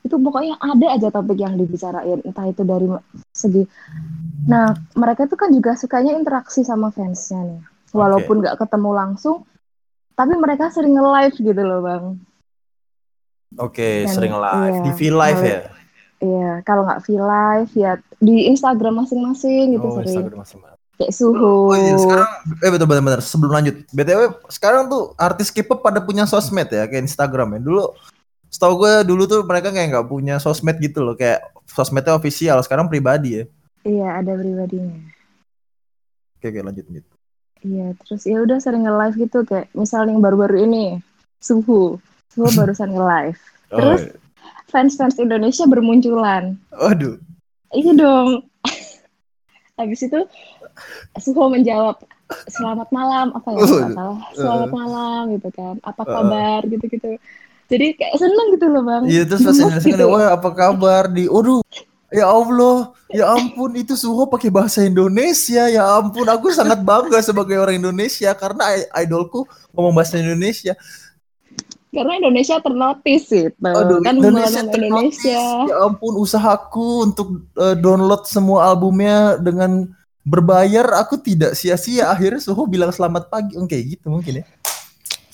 [0.06, 2.86] Itu pokoknya ada aja topik yang dibicarain, entah itu dari
[3.34, 3.66] segi.
[4.46, 9.42] Nah, mereka tuh kan juga sukanya interaksi sama fansnya nih, walaupun nggak ketemu langsung,
[10.14, 12.04] tapi mereka sering nge-live gitu loh, Bang.
[13.56, 15.60] oke Dan- sering live iya, TV live ya
[16.16, 20.24] Iya, kalau nggak feel live ya di Instagram masing-masing gitu oh sering.
[20.24, 20.58] Instagram masih
[20.96, 21.68] Kayak suhu.
[21.68, 22.28] Oh iya sekarang
[22.64, 26.88] eh betul betul betul sebelum lanjut btw sekarang tuh artis K-pop pada punya sosmed ya
[26.88, 27.92] kayak Instagram ya dulu
[28.56, 32.88] setahu gue dulu tuh mereka kayak nggak punya sosmed gitu loh kayak sosmednya official sekarang
[32.88, 33.44] pribadi ya
[33.84, 34.96] Iya, ada pribadinya.
[36.34, 37.04] oke oke lanjut lanjut
[37.60, 41.00] Iya, terus ya udah sering nge-live gitu kayak misalnya yang baru-baru ini
[41.36, 41.98] Suhu.
[42.28, 43.36] Suhu barusan nge-live.
[43.66, 44.14] Oh, Terus?
[44.70, 46.54] Fans-fans Indonesia bermunculan.
[46.70, 47.18] Waduh.
[47.74, 48.46] Iya dong.
[49.78, 50.20] Habis itu
[51.18, 51.98] Suho menjawab
[52.48, 54.74] selamat malam apa ya Oh, nggak salah selamat uh.
[54.74, 56.10] malam gitu kan apa Uh.
[56.10, 57.10] kabar gitu gitu
[57.66, 59.02] jadi kayak seneng gitu loh bang.
[59.10, 60.06] Iya terus pas Indonesia gitu.
[60.06, 61.10] wah apa kabar?
[61.10, 61.62] Di, waduh,
[62.14, 67.58] ya Allah, ya ampun itu Suho pakai bahasa Indonesia, ya ampun aku sangat bangga sebagai
[67.58, 70.74] orang Indonesia karena idolku ngomong bahasa Indonesia.
[71.96, 75.24] karena Indonesia ternotis gitu Aduh, kan Indonesia ternotis.
[75.24, 75.40] Indonesia.
[75.64, 79.88] Ya ampun usahaku untuk eh, download semua albumnya dengan
[80.20, 82.12] berbayar aku tidak sia-sia.
[82.12, 83.56] Akhirnya Suho bilang selamat pagi.
[83.56, 84.46] Oke gitu mungkin ya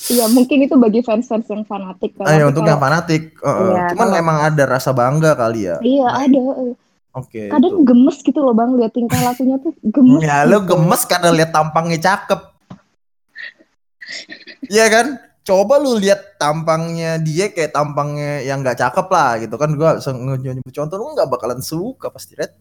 [0.05, 2.17] Iya mungkin itu bagi fans-fans yang fanatik.
[2.17, 4.91] Kalau Ayo tapi untuk kalau- yang fanatik Eh, eh, Iya, cuman kalau- emang ada rasa
[4.91, 6.41] bangga kali ya Iya ada.
[7.13, 7.85] oke Kadang itu.
[7.85, 10.21] gemes gitu loh bang, lihat tingkah lakunya tuh gemes.
[10.21, 10.59] Ya gitu.
[10.65, 12.41] gemes karena lihat tampangnya cakep.
[14.67, 15.07] Iya kan?
[15.43, 20.71] Coba lu lihat tampangnya dia kayak tampangnya yang nggak cakep lah gitu kan gua nyebut
[20.71, 22.55] contoh lu nggak bakalan suka pasti red.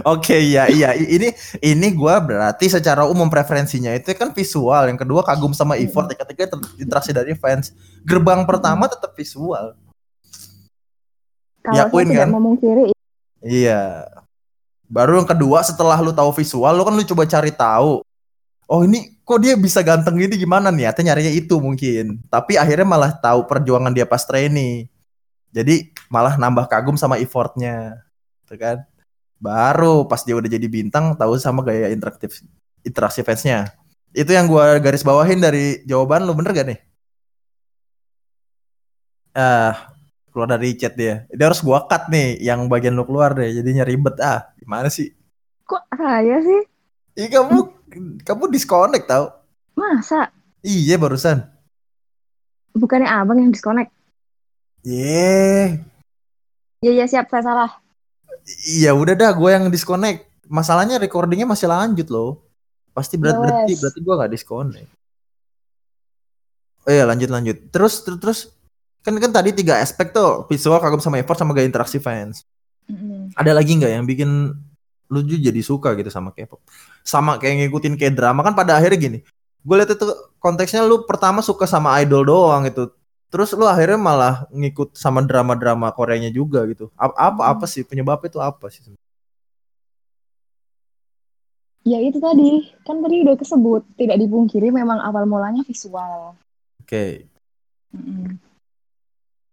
[0.00, 1.28] Oke iya iya I- ini
[1.60, 6.24] ini gua berarti secara umum preferensinya itu kan visual yang kedua kagum sama effort yang
[6.24, 7.68] ketiga ter- interaksi dari fans
[8.00, 9.76] gerbang pertama tetap visual
[11.64, 12.28] Kalau tidak kan?
[12.28, 12.92] memungkiri,
[13.40, 14.08] Iya.
[14.84, 18.04] Baru yang kedua setelah lu tahu visual, lu kan lu coba cari tahu.
[18.68, 20.92] Oh ini kok dia bisa ganteng gini gimana nih?
[20.92, 22.20] Atau nyarinya itu mungkin.
[22.28, 24.88] Tapi akhirnya malah tahu perjuangan dia pas training.
[25.52, 27.96] Jadi malah nambah kagum sama effortnya.
[28.44, 28.84] Gitu kan.
[29.44, 32.40] Baru pas dia udah jadi bintang tahu sama gaya interaktif
[32.88, 33.58] interaksi fansnya.
[34.16, 36.78] Itu yang gua garis bawahin dari jawaban lu bener gak nih?
[39.34, 39.92] Ah,
[40.30, 41.26] keluar dari chat dia.
[41.28, 43.50] Dia harus gua cut nih yang bagian lu keluar deh.
[43.52, 44.48] Jadinya ribet ah.
[44.56, 45.12] Gimana sih?
[45.64, 46.60] kok saya sih
[47.16, 47.58] Ih kamu
[48.20, 49.32] kamu disconnect tau?
[49.72, 50.28] masa
[50.60, 51.44] Iya barusan.
[52.74, 53.92] bukannya abang yang disconnect?
[54.82, 55.78] Ye.
[56.82, 57.70] Iya iya siap saya salah.
[58.64, 60.28] Iya udah dah gue yang disconnect.
[60.46, 62.44] Masalahnya recordingnya masih lanjut loh.
[62.92, 63.80] Pasti berat berarti Yes.
[63.80, 64.90] berarti gue nggak disconnect.
[66.84, 67.56] Oh iya lanjut lanjut.
[67.72, 68.38] Terus terus terus
[69.00, 72.44] kan kan tadi tiga aspek tuh visual kagum sama effort sama gaya interaksi fans.
[72.84, 73.32] Mm-mm.
[73.32, 74.52] Ada lagi nggak yang bikin
[75.08, 76.60] lu juga jadi suka gitu sama K-pop?
[77.04, 79.20] Sama kayak ngikutin kayak drama kan pada akhirnya gini.
[79.64, 80.04] gue lihat itu
[80.36, 82.92] konteksnya lu pertama suka sama idol doang gitu
[83.34, 87.50] terus lu akhirnya malah ngikut sama drama-drama Koreanya juga gitu apa Hmm.
[87.58, 88.82] apa sih penyebabnya itu apa sih
[91.84, 96.32] Ya itu tadi, kan tadi udah kesebut, tidak dipungkiri memang awal mulanya visual.
[96.80, 97.04] oke
[97.92, 98.38] Mm-mm.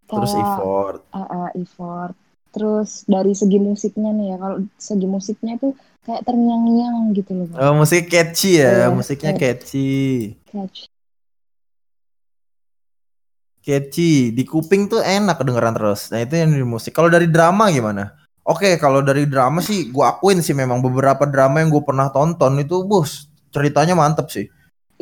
[0.08, 2.14] terus Kayak, effort eh, eh, effort.
[2.52, 5.72] Terus dari segi musiknya nih ya, kalau segi musiknya tuh
[6.04, 7.48] kayak terngiang-ngiang gitu loh.
[7.56, 9.88] Oh, musik catchy ya Iya, musiknya catchy
[10.52, 10.91] Catch.
[13.62, 14.34] Catchy.
[14.34, 16.10] Di kuping tuh enak kedengeran terus.
[16.10, 16.92] Nah itu yang di musik.
[16.92, 18.18] Kalau dari drama gimana?
[18.42, 22.58] Oke kalau dari drama sih gua akuin sih memang beberapa drama yang gue pernah tonton
[22.58, 24.50] itu bus ceritanya mantep sih.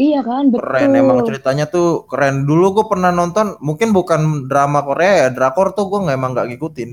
[0.01, 0.65] Iya kan, betul.
[0.65, 2.49] keren emang ceritanya tuh keren.
[2.49, 6.49] Dulu gue pernah nonton mungkin bukan drama Korea ya drakor tuh gue nggak emang nggak
[6.53, 6.91] ngikutin.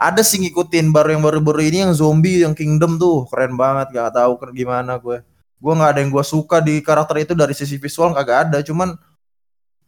[0.00, 3.28] Ada sih ngikutin baru yang baru-baru ini yang zombie yang Kingdom tuh.
[3.28, 5.20] Keren banget gak tahu gimana gue
[5.62, 8.58] gue nggak ada yang gue suka di karakter itu dari sisi visual kagak ada.
[8.64, 8.96] Cuman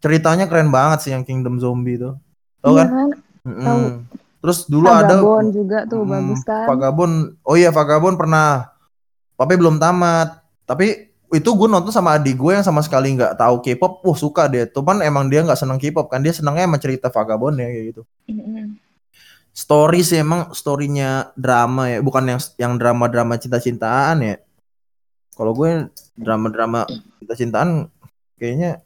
[0.04, 2.20] ceritanya keren banget sih yang Kingdom zombie tuh
[2.60, 3.08] tau Iya kan kan,
[3.64, 3.80] tahu.
[4.40, 6.64] terus dulu ada Vagabond juga tuh Hmm, bagus kan.
[6.68, 7.14] Vagabond.
[7.40, 8.68] Oh iya Vagabond pernah.
[9.34, 10.44] Tapi belum tamat.
[10.64, 10.86] Tapi
[11.28, 14.04] itu gue nonton sama adik gue yang sama sekali nggak tahu K-pop.
[14.04, 14.64] Wah suka dia.
[14.64, 16.20] Cuman emang dia nggak seneng K-pop kan.
[16.20, 18.02] Dia senengnya emang cerita Vagabond ya kayak gitu.
[19.54, 21.98] Story sih emang storynya drama ya.
[22.02, 24.36] Bukan yang yang drama-drama cinta-cintaan ya.
[25.32, 26.84] Kalau gue drama-drama
[27.18, 27.86] cinta-cintaan
[28.36, 28.82] kayaknya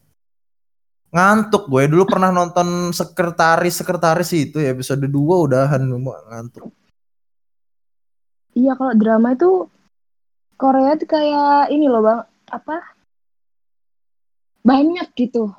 [1.09, 5.13] ngantuk gue dulu pernah nonton sekretaris sekretaris itu ya episode 2
[5.49, 6.69] udahan ngantuk
[8.59, 9.71] Iya kalau drama itu
[10.59, 12.91] Korea tuh kayak ini loh bang, apa?
[14.67, 15.55] Banyak gitu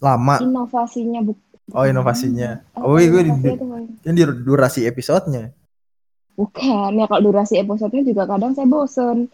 [0.00, 1.36] lama inovasinya bu.
[1.70, 2.64] Oh inovasinya.
[2.74, 3.32] Oh iya gue di,
[4.02, 5.54] yang di durasi episodenya.
[6.34, 9.30] Bukan ya kalau durasi episodenya juga kadang saya bosen.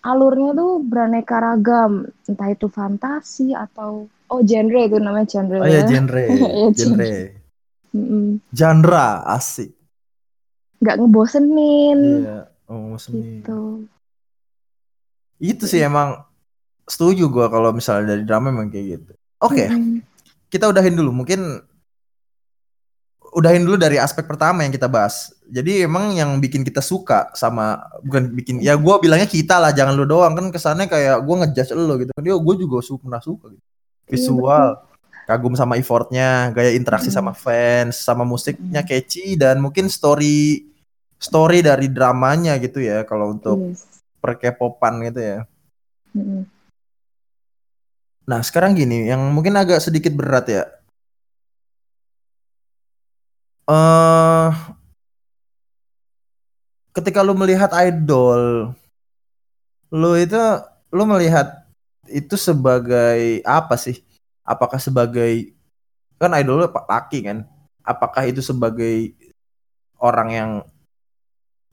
[0.00, 5.84] Alurnya tuh beraneka ragam, entah itu fantasi atau oh genre itu namanya genre Oh iya
[5.84, 5.88] ya.
[5.92, 6.24] genre,
[6.72, 7.12] Iya, genre,
[8.54, 9.70] genre asik.
[10.80, 12.36] Nggak ngebosenin Iya.
[12.70, 13.84] Oh gitu.
[15.36, 16.24] Itu sih emang
[16.88, 19.12] setuju gua kalau misalnya dari drama emang kayak gitu.
[19.40, 20.00] Oke, Mm-mm.
[20.52, 21.10] kita udahin dulu.
[21.12, 21.40] Mungkin
[23.30, 25.34] udahin dulu dari aspek pertama yang kita bahas.
[25.50, 29.94] Jadi emang yang bikin kita suka sama bukan bikin ya gua bilangnya kita lah, jangan
[29.98, 32.12] lu doang kan kesannya kayak gua ngejudge lu gitu.
[32.22, 33.62] Dia gue juga su pernah suka gitu.
[34.10, 34.66] Iya, Visual,
[35.26, 40.66] kagum sama effortnya, gaya interaksi sama fans, sama musiknya catchy dan mungkin story
[41.20, 43.86] story dari dramanya gitu ya kalau untuk Yes.
[44.18, 45.38] per K-popan gitu ya.
[46.16, 46.42] Mm-mm.
[48.30, 50.62] Nah, sekarang gini, yang mungkin agak sedikit berat ya.
[53.70, 54.50] Eh
[56.90, 58.74] ketika lu melihat idol,
[59.94, 60.42] lu itu
[60.90, 61.70] lu melihat
[62.10, 64.02] itu sebagai apa sih?
[64.42, 65.54] Apakah sebagai
[66.18, 67.46] kan idol lu laki kan?
[67.86, 69.14] Apakah itu sebagai
[70.02, 70.50] orang yang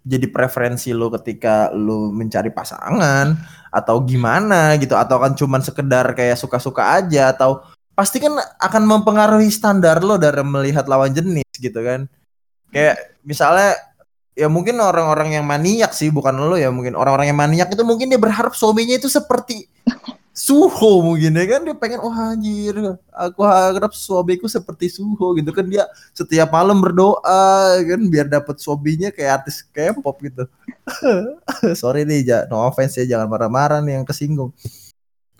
[0.07, 3.35] jadi preferensi lu ketika lu mencari pasangan
[3.73, 7.59] atau gimana gitu atau kan cuman sekedar kayak suka-suka aja atau
[7.97, 12.05] pasti kan akan mempengaruhi standar lo dari melihat lawan jenis gitu kan.
[12.69, 13.73] Kayak misalnya
[14.37, 18.13] ya mungkin orang-orang yang maniak sih bukan lo ya mungkin orang-orang yang maniak itu mungkin
[18.13, 19.65] dia berharap suaminya itu seperti
[20.37, 22.77] Suho mungkin ya kan dia pengen wah anjir
[23.09, 25.65] aku harap suamiku seperti Suho gitu kan.
[25.65, 30.45] Dia setiap malam berdoa kan biar dapat suaminya kayak artis K-pop gitu.
[31.81, 34.53] Sorry nih ja, no offense ya jangan marah-marah nih yang kesinggung.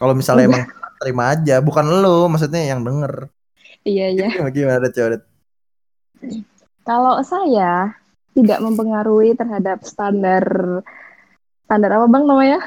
[0.02, 0.66] Kalau misalnya emang
[0.98, 3.30] terima aja bukan lo maksudnya yang denger
[3.88, 4.28] Iya iya.
[4.56, 5.24] gimana, coba
[6.84, 7.96] Kalau saya
[8.32, 10.44] tidak mempengaruhi terhadap standar
[11.64, 12.60] standar apa bang namanya?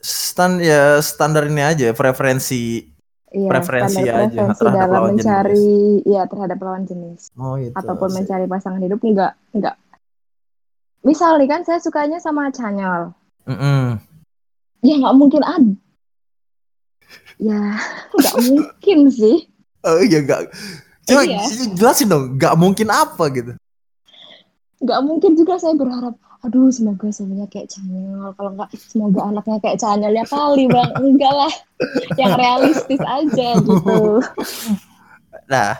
[0.00, 2.88] stand ya standar ini aja preferensi
[3.30, 5.70] Iya, Preferensi aja preferensi terhadap dalam lawan mencari
[6.02, 8.16] ya terhadap lawan jenis oh itu ataupun asik.
[8.18, 9.76] mencari pasangan hidup enggak enggak.
[11.06, 13.14] Misal nih kan saya sukanya sama Chanyol.
[13.46, 14.02] Mm-mm.
[14.82, 15.72] Ya nggak mungkin ada.
[17.40, 17.80] Ya
[18.12, 19.48] nggak mungkin sih.
[19.80, 20.52] oh iya gak
[21.08, 21.40] coba Iya.
[21.72, 23.56] jelasin dong gak mungkin apa gitu?
[24.80, 29.76] Nggak mungkin juga saya berharap aduh semoga suaminya kayak Chanyol kalau nggak semoga anaknya kayak
[29.76, 30.90] Chanyol ya kali bang.
[31.00, 31.52] Enggak lah.
[32.16, 34.00] Yang realistis aja gitu.
[35.48, 35.76] Nah,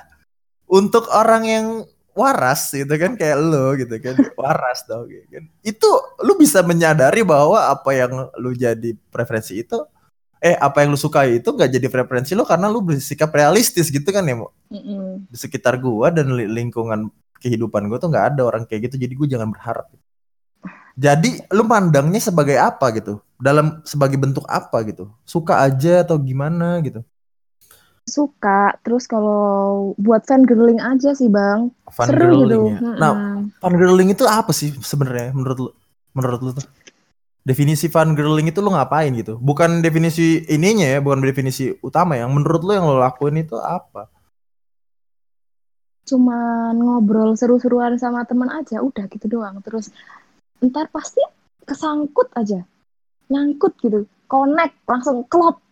[0.64, 1.66] untuk orang yang
[2.12, 5.44] waras gitu kan kayak lo gitu kan, waras dong gitu kan.
[5.64, 5.88] Itu
[6.20, 9.80] lu bisa menyadari bahwa apa yang lu jadi preferensi itu
[10.40, 14.08] eh apa yang lu suka itu gak jadi preferensi lu karena lu bersikap realistis gitu
[14.08, 14.36] kan ya?
[14.72, 15.28] Mm-mm.
[15.28, 19.12] Di sekitar gua dan li- lingkungan kehidupan gua tuh nggak ada orang kayak gitu jadi
[19.16, 19.86] gua jangan berharap.
[21.00, 23.24] Jadi lu mandangnya sebagai apa gitu?
[23.40, 25.08] Dalam sebagai bentuk apa gitu?
[25.24, 27.00] Suka aja atau gimana gitu?
[28.10, 32.74] Suka, terus kalau buat fan girling aja sih bang, Fun seru gitu.
[32.74, 32.78] ya.
[32.98, 33.12] Nah,
[33.62, 35.70] fun girling itu apa sih sebenarnya menurut lu?
[36.10, 36.66] Menurut lu tuh?
[37.50, 39.34] Definisi fun girling itu lu ngapain gitu?
[39.42, 44.06] Bukan definisi ininya ya, bukan definisi utama yang menurut lu yang lu lakuin itu apa?
[46.10, 49.62] cuman ngobrol seru-seruan sama teman aja, udah gitu doang.
[49.62, 49.94] Terus
[50.58, 51.22] ntar pasti
[51.62, 52.66] kesangkut aja,
[53.30, 55.62] nyangkut gitu, connect, langsung klop,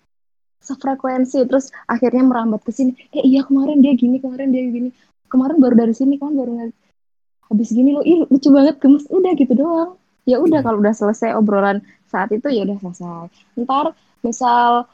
[0.62, 1.42] sefrekuensi.
[1.42, 2.94] Terus akhirnya merambat ke sini.
[3.10, 4.94] Eh iya kemarin dia gini, kemarin dia gini,
[5.26, 6.74] kemarin baru dari sini, kemarin baru dari
[7.48, 9.96] habis gini lo, ih lucu banget gemes, udah gitu doang.
[10.28, 10.66] Ya udah Hmm.
[10.68, 13.26] kalau udah selesai obrolan saat itu ya udah selesai.
[13.56, 14.84] Ntar misal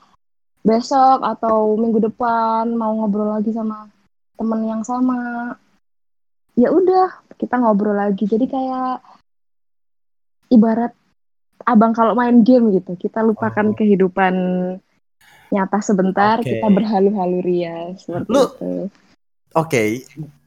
[0.63, 3.91] besok atau minggu depan mau ngobrol lagi sama
[4.35, 5.53] temen yang sama
[6.55, 9.05] ya udah kita ngobrol lagi jadi kayak
[10.49, 10.97] ibarat
[11.65, 13.77] abang kalau main game gitu kita lupakan Oh.
[13.77, 14.35] kehidupan
[15.51, 16.49] nyata sebentar Oke.
[16.51, 18.73] kita berhalu-halu ria seperti Lu- itu
[19.55, 20.03] Oke,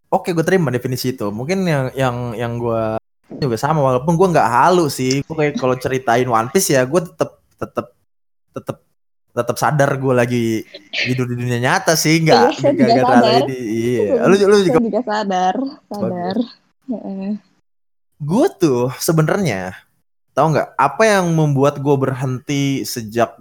[0.09, 1.31] oke gue terima definisi itu.
[1.31, 5.19] Mungkin yang yang yang gue juga sama walaupun gue nggak halu sih.
[5.27, 7.87] Gue kayak kalau ceritain One Piece ya gue tetep tetep
[8.55, 8.77] tetep
[9.37, 10.45] tetep sadar gue lagi
[11.05, 12.23] hidup di dunia nyata sih.
[12.23, 13.41] Nggak Iya, nggak nggak terlalu sadar.
[13.45, 13.57] ini.
[13.59, 15.55] Iya, lu lu juga juga sadar
[15.91, 16.35] sadar.
[18.17, 19.75] Gue tuh sebenarnya
[20.33, 23.35] tahu nggak apa yang membuat gue berhenti sejak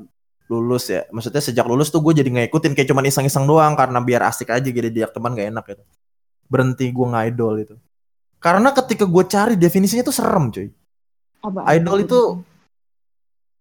[0.51, 1.07] lulus ya?
[1.15, 4.67] Maksudnya sejak lulus tuh gue jadi ngikutin kayak cuman iseng-iseng doang karena biar asik aja
[4.67, 5.83] gitu diajak teman gak enak gitu.
[6.51, 7.77] Berhenti gue ngidol itu
[8.47, 10.71] karena ketika gue cari definisinya tuh serem cuy.
[11.43, 12.39] Apa- Idol itu-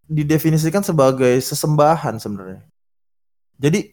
[0.05, 2.61] didefinisikan sebagai sesembahan sebenarnya.
[3.57, 3.89] Jadi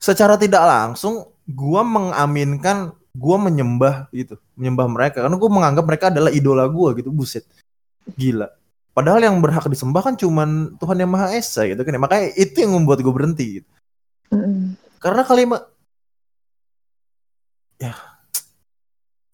[0.00, 5.18] secara tidak langsung gue mengaminkan gue menyembah gitu menyembah mereka.
[5.20, 7.44] Karena gue menganggap mereka adalah idola gue gitu buset.
[8.16, 8.48] Gila.
[8.96, 12.00] Padahal yang berhak disembah kan cuman Tuhan yang Maha Esa gitu kan ya.
[12.00, 13.68] makanya itu yang membuat gue berhenti gitu.
[14.32, 14.80] Mm-mm.
[14.96, 15.68] karena kalimat
[17.76, 17.92] ya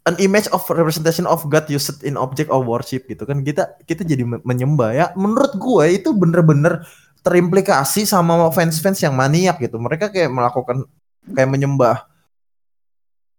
[0.08, 3.44] an image of representation of God used in object of worship gitu kan.
[3.44, 5.06] Kita kita jadi me- menyembah ya.
[5.12, 6.80] Menurut gue itu bener-bener
[7.20, 9.76] terimplikasi sama fans-fans yang maniak gitu.
[9.76, 10.88] Mereka kayak melakukan
[11.36, 12.08] kayak menyembah.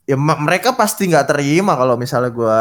[0.05, 2.57] Ya ma- mereka pasti nggak terima kalau misalnya gue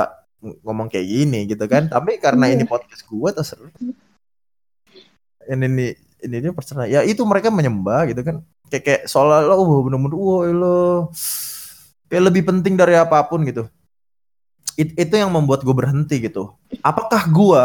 [0.65, 1.93] ngomong kayak gini gitu kan.
[1.93, 2.71] Tapi karena ini Iya.
[2.73, 3.73] podcast gue terserah.
[5.49, 5.87] Ini ini
[6.25, 6.89] ini ini terserah.
[6.89, 8.41] Ya itu mereka menyembah gitu kan.
[8.73, 10.79] Kayak kayak seolah lo oh, bener-bener wah lo
[12.09, 13.69] kayak lebih penting dari apa pun gitu
[14.79, 16.55] It- itu yang membuat gue berhenti gitu.
[16.87, 17.65] Apakah gue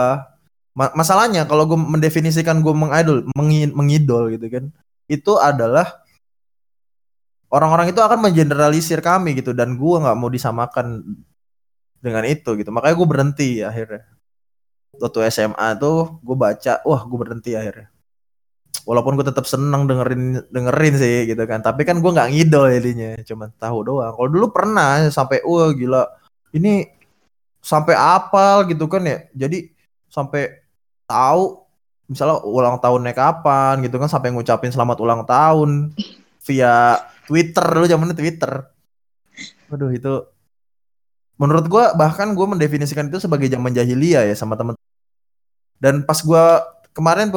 [0.74, 4.74] ma- masalahnya kalau gue mendefinisikan gue mengidol mengi- mengidol gitu kan
[5.06, 6.02] itu adalah
[7.54, 11.06] orang-orang itu akan mengeneralisir kami gitu dan gue nggak mau disamakan
[12.02, 12.74] dengan itu gitu.
[12.74, 14.10] Makanya gue berhenti akhirnya.
[14.98, 17.94] Waktu SMA tuh gue baca wah gue berhenti akhirnya.
[18.84, 21.62] Walaupun gue tetap seneng dengerin dengerin sih gitu kan.
[21.62, 24.18] Tapi kan gue nggak ngidol jadinya cuman tahu doang.
[24.18, 26.10] Kalau dulu pernah sampai wah gila
[26.58, 26.90] ini
[27.64, 29.24] sampai apal gitu kan ya.
[29.32, 29.72] Jadi
[30.12, 30.60] sampai
[31.08, 31.64] tahu
[32.12, 35.96] misalnya ulang tahunnya kapan gitu kan sampai ngucapin selamat ulang tahun
[36.44, 38.68] via Twitter lu zamannya Twitter.
[39.72, 40.14] Waduh itu
[41.40, 44.78] menurut gua bahkan gue mendefinisikan itu sebagai zaman jahiliyah ya sama temen
[45.82, 46.62] dan pas gua
[46.94, 47.34] kemarin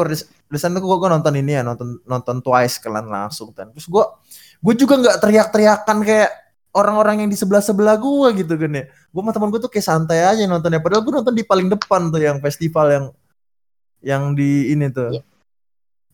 [0.52, 3.72] risan tuh gue nonton ini ya nonton nonton Twice kalian langsung kan.
[3.72, 4.18] Terus gua
[4.60, 6.30] gue juga nggak teriak-teriakan kayak
[6.76, 8.84] orang-orang yang di sebelah sebelah gua gitu kan ya.
[8.92, 10.84] Gue sama temen gue tuh kayak santai aja nontonnya.
[10.84, 13.04] Padahal gue nonton di paling depan tuh yang festival yang
[14.04, 15.16] yang di ini tuh.
[15.16, 15.22] Iya.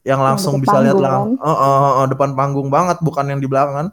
[0.02, 3.38] yang langsung bisa lihat panggung lang oh, oh, oh, oh, depan panggung banget bukan yang
[3.38, 3.86] di belakang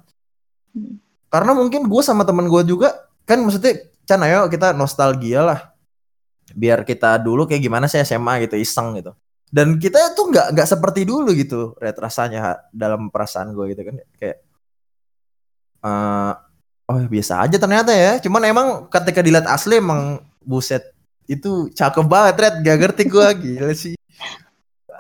[0.74, 0.98] Hmm.
[1.34, 5.60] karena mungkin gue sama temen gue juga kan maksudnya Chan ayo kita nostalgia lah.
[6.58, 9.14] Biar kita dulu kayak gimana sih SMA gitu iseng gitu.
[9.54, 13.96] Dan kita tuh nggak nggak seperti dulu gitu Red, rasanya dalam perasaan gue gitu kan
[14.18, 14.38] kayak
[15.86, 16.34] eh
[16.90, 20.82] oh biasa aja ternyata ya cuman emang ketika dilihat asli emang buset
[21.30, 23.94] itu cakep banget Red gak ngerti gue gila sih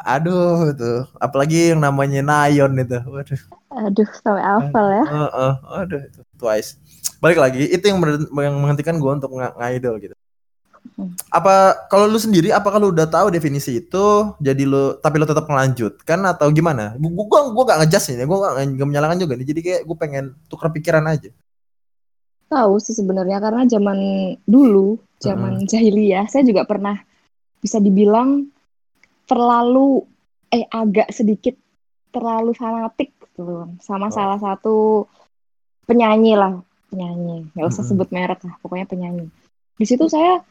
[0.05, 6.21] aduh tuh apalagi yang namanya Nayon itu waduh aduh sampai hafal ya Heeh, aduh itu
[6.37, 6.77] twice.
[7.19, 7.99] Balik lagi, itu yang
[8.31, 10.15] yang menghentikan gue untuk ng- ngidol gitu.
[10.95, 11.11] Hmm.
[11.29, 14.05] Apa kalau lu sendiri apakah lu udah tahu definisi itu
[14.39, 16.95] jadi lu tapi lu tetap melanjutkan atau gimana?
[16.95, 19.47] Gu- Gua gua gak ngejudge nih, gua gak, gak menyalahkan juga nih.
[19.51, 21.29] Jadi kayak gue pengen tukar pikiran aja.
[22.49, 23.97] Tahu sih sebenarnya karena zaman
[24.43, 26.97] dulu zaman jahiliyah saya juga pernah
[27.59, 28.49] bisa dibilang
[29.23, 30.01] terlalu
[30.49, 31.53] eh agak sedikit
[32.09, 34.11] terlalu fanatik gitu sama Oh.
[34.11, 35.05] salah satu
[35.85, 36.57] penyanyi lah
[36.89, 37.89] penyanyi nggak usah Mm-mm.
[37.93, 39.29] sebut merek lah pokoknya penyanyi
[39.77, 40.41] di situ saya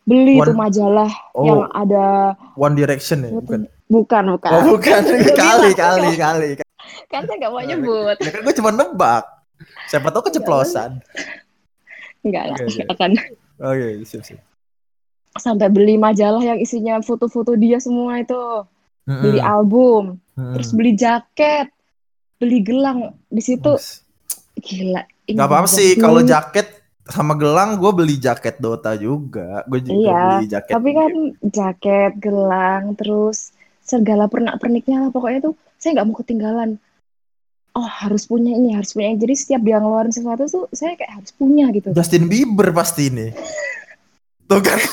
[0.00, 3.66] beli One- tuh majalah Oh, yang ada One Direction ya, bukan?
[3.90, 5.02] bukan bukan Oh, bukan.
[5.42, 6.50] Kali, kali, kali.
[7.06, 9.24] kan saya nggak mau nyebut Ya kan gue cuma nebak.
[9.86, 11.00] Siapa tahu keceplosan.
[12.20, 12.76] nggak lah Oke, oke.
[12.76, 13.10] nggak akan
[13.60, 14.40] Oke, siap, siap.
[15.32, 18.36] sampai beli majalah yang isinya foto-foto dia semua itu
[19.02, 19.46] beli Mm-mm.
[19.48, 20.04] album
[20.34, 20.52] Mm-mm.
[20.52, 21.72] terus beli jaket
[22.36, 24.04] beli gelang di situ Mas.
[24.56, 26.66] gila Gak apa-apa sih kalau jaket
[27.06, 29.62] sama gelang gue beli jaket Dota juga.
[29.64, 30.72] Gue juga Iya, beli jaket.
[30.72, 33.50] tapi kan jaket gelang terus
[33.80, 36.70] segala pernak-perniknya lah pokoknya tuh saya nggak mau ketinggalan
[37.74, 41.30] oh harus punya ini harus punya jadi setiap dia ngeluarin sesuatu tuh saya kayak harus
[41.34, 43.30] punya gitu Justin Bieber pasti ini.
[44.50, 44.78] Tuh kan.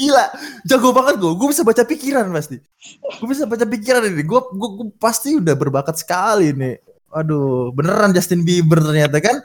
[0.00, 0.24] Gila,
[0.68, 1.32] jago banget gue.
[1.36, 2.60] Gue bisa baca pikiran pasti.
[3.20, 4.22] Gue bisa baca pikiran ini.
[4.24, 6.80] Gue gue pasti udah berbakat sekali nih.
[7.14, 9.40] Aduh, beneran Justin Bieber ternyata kan.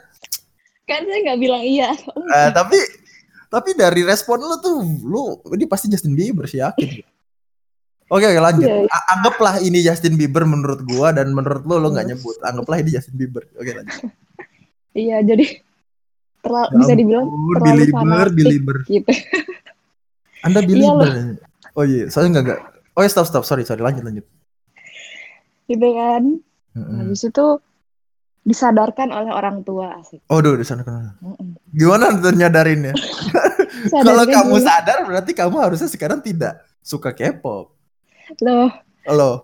[0.90, 1.94] kan saya nggak bilang iya
[2.34, 2.74] Eh, tapi
[3.46, 7.06] tapi dari respon lu tuh lu ini pasti Justin Bieber sih yakin.
[8.10, 8.66] Oke, oke lanjut.
[8.66, 8.98] Iya, iya.
[9.08, 12.34] Anggaplah ini Justin Bieber menurut gua dan menurut lu lu nggak nyebut.
[12.42, 13.46] Anggaplah ini Justin Bieber.
[13.54, 13.98] Oke, lanjut.
[14.90, 15.46] iya jadi
[16.42, 18.76] terlalu Ya bisa dibilang ampun, terlalu Belieber, fanatik Belieber.
[18.84, 19.12] gitu
[20.42, 20.58] Anda.
[20.66, 21.08] Belieber.
[21.72, 22.60] Oh iya, soalnya enggak enggak.
[22.98, 23.44] Oh ya, stop stop.
[23.46, 23.78] Sorry, sorry.
[23.80, 24.26] Lanjut lanjut.
[25.70, 26.42] gitu kan
[26.74, 26.98] Mm-mm.
[26.98, 27.46] habis itu
[28.42, 31.14] disadarkan oleh orang tua asik Oh, duh, di sana kan.
[31.22, 31.54] Mm-mm.
[31.70, 32.90] Gimana nyadarinnya?
[34.06, 37.70] Kalau kamu sadar berarti kamu harusnya sekarang tidak suka K-pop.
[38.38, 38.70] Loh
[39.10, 39.36] Loh.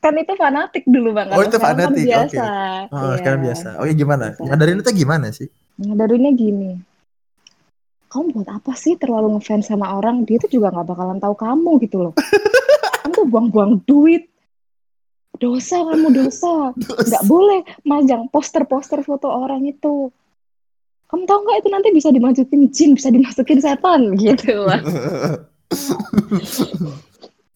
[0.00, 2.44] kan itu fanatik dulu bang Oh, itu sekarang kan fanatik, biasa oke.
[2.90, 3.16] Oh, Iya.
[3.20, 3.68] sekarang biasa.
[3.76, 4.24] Oh iya gimana?
[4.32, 4.42] Biasa.
[4.44, 5.48] Nyadarin itu gimana sih?
[5.76, 6.70] Nyadarinnya gini,
[8.08, 10.24] kamu buat apa sih terlalu ngefans sama orang?
[10.24, 12.12] Dia tuh juga nggak bakalan tahu kamu gitu loh.
[13.00, 14.28] kamu tuh buang-buang duit.
[15.36, 16.72] Dosa kamu dosa.
[16.80, 20.08] Nggak boleh majang poster-poster foto orang itu.
[21.06, 24.64] Kamu tahu nggak itu nanti bisa dimasukin jin, bisa dimasukin setan gitu.
[24.64, 24.80] Wah,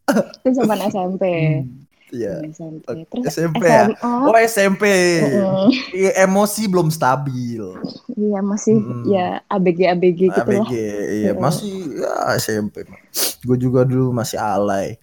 [0.06, 1.24] itu zaman SMP.
[2.14, 2.46] Iya.
[2.46, 2.86] SMP.
[3.10, 3.90] Terus SMP ya?
[3.90, 4.12] SMA.
[4.22, 4.84] Oh SMP.
[5.18, 7.64] mm, Iya, emosi belum stabil.
[8.14, 9.02] Iya masih Mm.
[9.08, 10.68] ya ABG ABG gitu ABG, lah.
[11.10, 11.40] iya Mm.
[11.42, 12.86] masih ya SMP.
[13.42, 14.94] Gue juga dulu masih alay.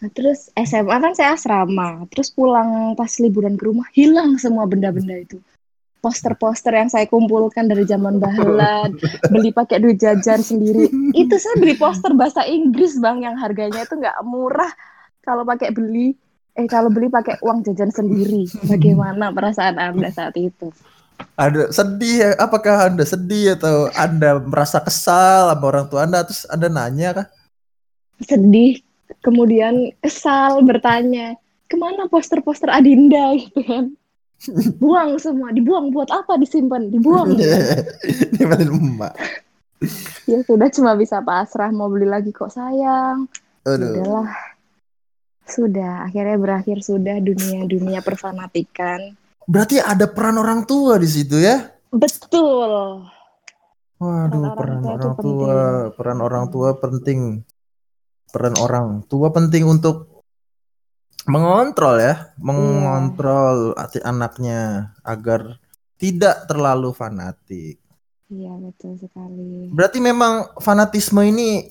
[0.00, 5.12] Nah, terus SMA kan saya asrama, terus pulang pas liburan ke rumah hilang semua benda-benda
[5.12, 5.36] itu.
[6.00, 8.88] Poster-poster yang saya kumpulkan dari zaman bahla,
[9.28, 10.88] beli pakai duit jajan sendiri.
[11.12, 14.72] Itu saya beli poster bahasa Inggris bang, yang harganya itu nggak murah
[15.20, 16.16] kalau pakai beli.
[16.56, 18.48] Eh kalau beli pakai uang jajan sendiri.
[18.64, 20.72] Bagaimana perasaan anda saat itu?
[21.36, 22.30] Ada sedih ya?
[22.40, 26.24] Apakah anda sedih atau anda merasa kesal sama orang tua anda?
[26.24, 27.26] Terus anda nanya kah?
[28.24, 28.80] Sedih,
[29.24, 31.36] kemudian kesal bertanya,
[31.68, 33.84] ke mana poster-poster Adinda gitu kan?
[34.76, 36.88] Buang semua, dibuang buat apa disimpan?
[36.88, 37.36] Dibuang.
[38.34, 39.12] Dimatiin emak.
[40.24, 43.24] ya sudah cuma bisa pasrah mau beli lagi kok sayang
[43.62, 43.96] Ya Aduh.
[43.96, 44.28] udahlah
[45.42, 51.64] sudah akhirnya berakhir sudah dunia dunia perfanatikan Berarti ada peran orang tua di situ ya?
[51.90, 53.08] betul
[53.96, 55.92] Waduh, Peran peran orang orang tua tua, penting.
[55.92, 57.20] peran orang tua penting.
[58.30, 59.96] Peran orang tua penting untuk
[61.28, 65.60] mengontrol ya, mengontrol hati anaknya agar
[66.00, 67.76] tidak terlalu fanatik.
[68.30, 71.70] iya betul sekali Berarti memang fanatisme ini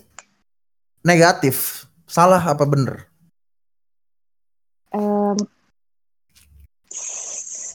[1.04, 1.86] negatif.
[2.10, 3.06] Salah apa bener?
[4.94, 5.38] Em,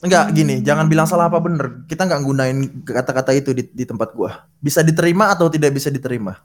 [0.05, 1.81] Enggak, gini, hmm, jangan bilang salah apa bener.
[1.89, 4.45] Kita nggak gunain kata-kata itu di, di tempat gua.
[4.61, 6.37] Bisa diterima atau tidak bisa diterima?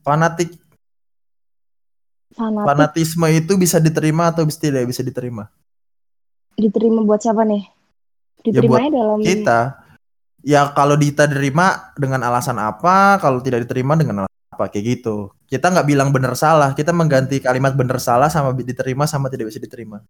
[0.00, 0.56] Fanatik,
[2.36, 2.68] fanatik.
[2.68, 5.48] Fanatisme itu bisa diterima atau bisa tidak bisa diterima?
[6.56, 7.68] diterima buat siapa nih?
[8.40, 9.60] Diterimanya dalam Kita,
[10.40, 15.36] ya kalau kita diterima dengan alasan apa, kalau tidak diterima dengan alasan apa, kayak gitu.
[15.46, 19.60] Kita nggak bilang bener salah, kita mengganti kalimat bener salah sama diterima sama tidak bisa
[19.60, 20.00] diterima.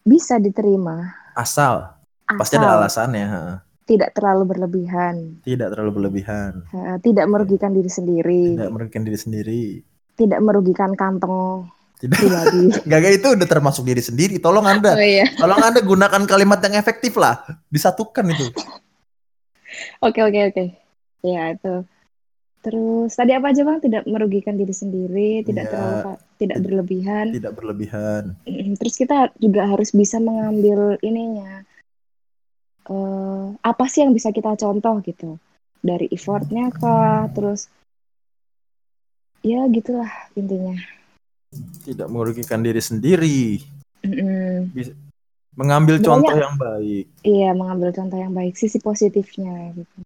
[0.00, 1.12] bisa diterima.
[1.36, 1.92] Asal,
[2.24, 2.64] pasti asal.
[2.64, 3.26] ada alasannya.
[3.90, 6.62] Tidak terlalu berlebihan Tidak terlalu berlebihan,
[7.02, 9.62] tidak merugikan diri sendiri tidak merugikan diri sendiri.
[10.14, 11.66] tidak merugikan kantong
[11.98, 12.14] Tidak.
[12.14, 14.38] pribadi Gak kayak itu udah termasuk diri sendiri.
[14.38, 17.42] Tolong Anda, oh iya tolong Anda gunakan kalimat yang efektif lah.
[17.68, 18.46] Disatukan itu.
[20.00, 20.64] Oke oke oke.
[21.20, 21.84] Ya itu.
[22.60, 23.78] Terus tadi apa aja bang?
[23.78, 25.72] Tidak merugikan diri sendiri, tidak Iya.
[25.72, 27.26] terlalu tidak berlebihan.
[27.32, 28.22] Tidak berlebihan.
[28.76, 31.64] Terus kita juga harus bisa mengambil ininya.
[32.90, 35.38] Eh apa sih yang bisa kita contoh gitu?
[35.80, 37.30] Dari effortnya kah?
[37.30, 37.70] Terus
[39.40, 40.76] ya gitulah intinya.
[41.86, 43.62] Tidak merugikan diri sendiri.
[44.04, 44.70] Mm-mm.
[45.58, 46.06] Mengambil Banyak.
[46.06, 47.04] contoh yang baik.
[47.26, 49.98] Iya, mengambil contoh yang baik, sisi positifnya gitu.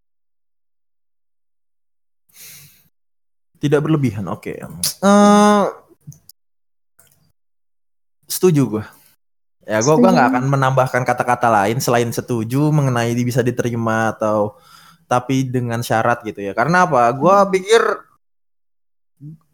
[3.60, 4.28] Tidak berlebihan.
[4.28, 4.60] Oke.
[4.60, 5.64] Eh,
[8.28, 8.84] setuju gue.
[9.64, 14.60] Ya gue gua nggak akan menambahkan kata-kata lain selain setuju mengenai bisa diterima atau
[15.08, 16.52] tapi dengan syarat gitu ya.
[16.52, 17.08] Karena apa?
[17.16, 17.50] Gue Hmm.
[17.52, 17.82] pikir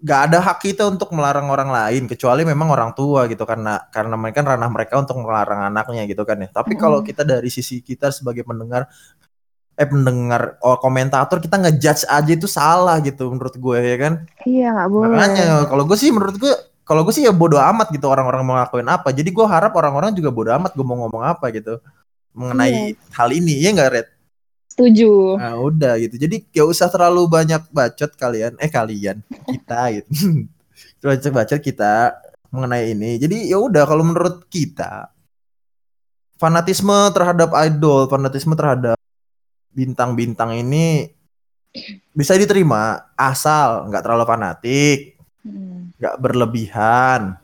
[0.01, 4.17] nggak ada hak kita untuk melarang orang lain kecuali memang orang tua gitu karena karena
[4.17, 6.49] mereka ranah mereka untuk melarang anaknya gitu kan ya.
[6.51, 8.89] Tapi kalau kita dari sisi kita sebagai pendengar
[9.81, 14.15] eh pendengar oh, komentator kita ngejudge aja itu salah gitu menurut gue ya kan.
[14.45, 15.09] Iya, nggak boleh.
[15.17, 16.53] Makanya kalau gue sih menurut gue
[16.91, 19.15] kalau gue sih ya bodoh amat gitu orang-orang mau ngelakuin apa.
[19.15, 21.79] Jadi gue harap orang-orang juga bodoh amat gue mau ngomong apa gitu
[22.35, 24.09] mengenai hal ini ya nggak Red?
[24.75, 25.39] Setuju.
[25.39, 26.19] Nah udah gitu.
[26.19, 28.59] Jadi gak usah terlalu banyak bacot kalian.
[28.59, 30.11] Eh kalian kita gitu.
[31.07, 32.19] Banyak bacot kita
[32.51, 33.23] mengenai ini.
[33.23, 35.15] Jadi ya udah kalau menurut kita
[36.43, 38.99] fanatisme terhadap idol, fanatisme terhadap
[39.71, 41.07] bintang-bintang ini
[42.11, 45.90] bisa diterima asal nggak terlalu fanatik, Hmm.
[46.01, 47.37] Nggak berlebihan,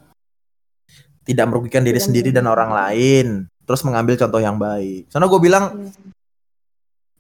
[1.23, 2.55] tidak merugikan diri Tidak sendiri dan merugikan.
[2.57, 3.27] orang lain,
[3.63, 5.07] terus mengambil contoh yang baik.
[5.13, 5.93] Soalnya gue bilang Iya.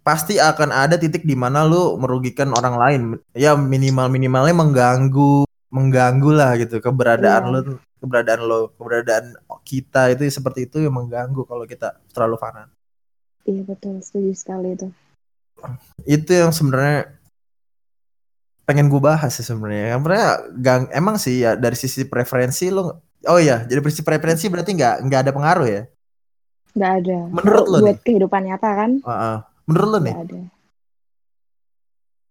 [0.00, 3.00] pasti akan ada titik di mana lu merugikan orang lain.
[3.34, 7.52] Ya minimal minimalnya mengganggu, mengganggu lah gitu keberadaan Iya.
[7.52, 7.60] lu,
[7.98, 12.72] keberadaan lo, keberadaan kita itu seperti itu yang mengganggu kalau kita terlalu fanatik.
[13.42, 14.88] Iya betul, setuju sekali itu.
[16.04, 17.15] Itu yang sebenarnya
[18.66, 19.96] pengen gue bahas sih sebenarnya.
[19.96, 22.90] Sebenarnya gang, emang sih ya dari sisi preferensi lu
[23.26, 25.82] Oh iya, jadi sisi preferensi berarti nggak nggak ada pengaruh ya?
[26.78, 27.18] Nggak ada.
[27.32, 28.90] Menurut lo buat kehidupan nyata kan?
[29.02, 29.36] Heeh.
[29.66, 30.40] Menurut lu nih, Nggak ada.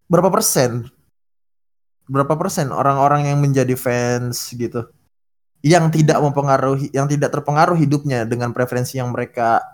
[0.05, 0.87] berapa persen
[2.05, 4.85] berapa persen orang-orang yang menjadi fans gitu
[5.65, 9.65] yang tidak mempengaruhi yang tidak terpengaruh hidupnya dengan preferensi yang mereka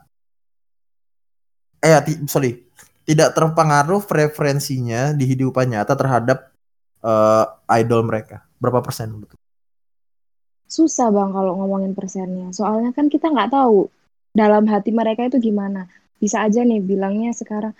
[1.84, 2.00] eh
[2.32, 2.64] sorry
[3.04, 6.51] tidak terpengaruh preferensinya di hidupan nyata terhadap
[7.02, 7.46] eh,
[7.82, 9.38] idol mereka berapa persen menurut?
[10.72, 12.54] Susah bang kalau ngomongin persennya.
[12.56, 13.92] Soalnya kan kita nggak tahu
[14.32, 15.90] dalam hati mereka itu gimana.
[16.22, 17.74] Bisa aja nih bilangnya sekarang,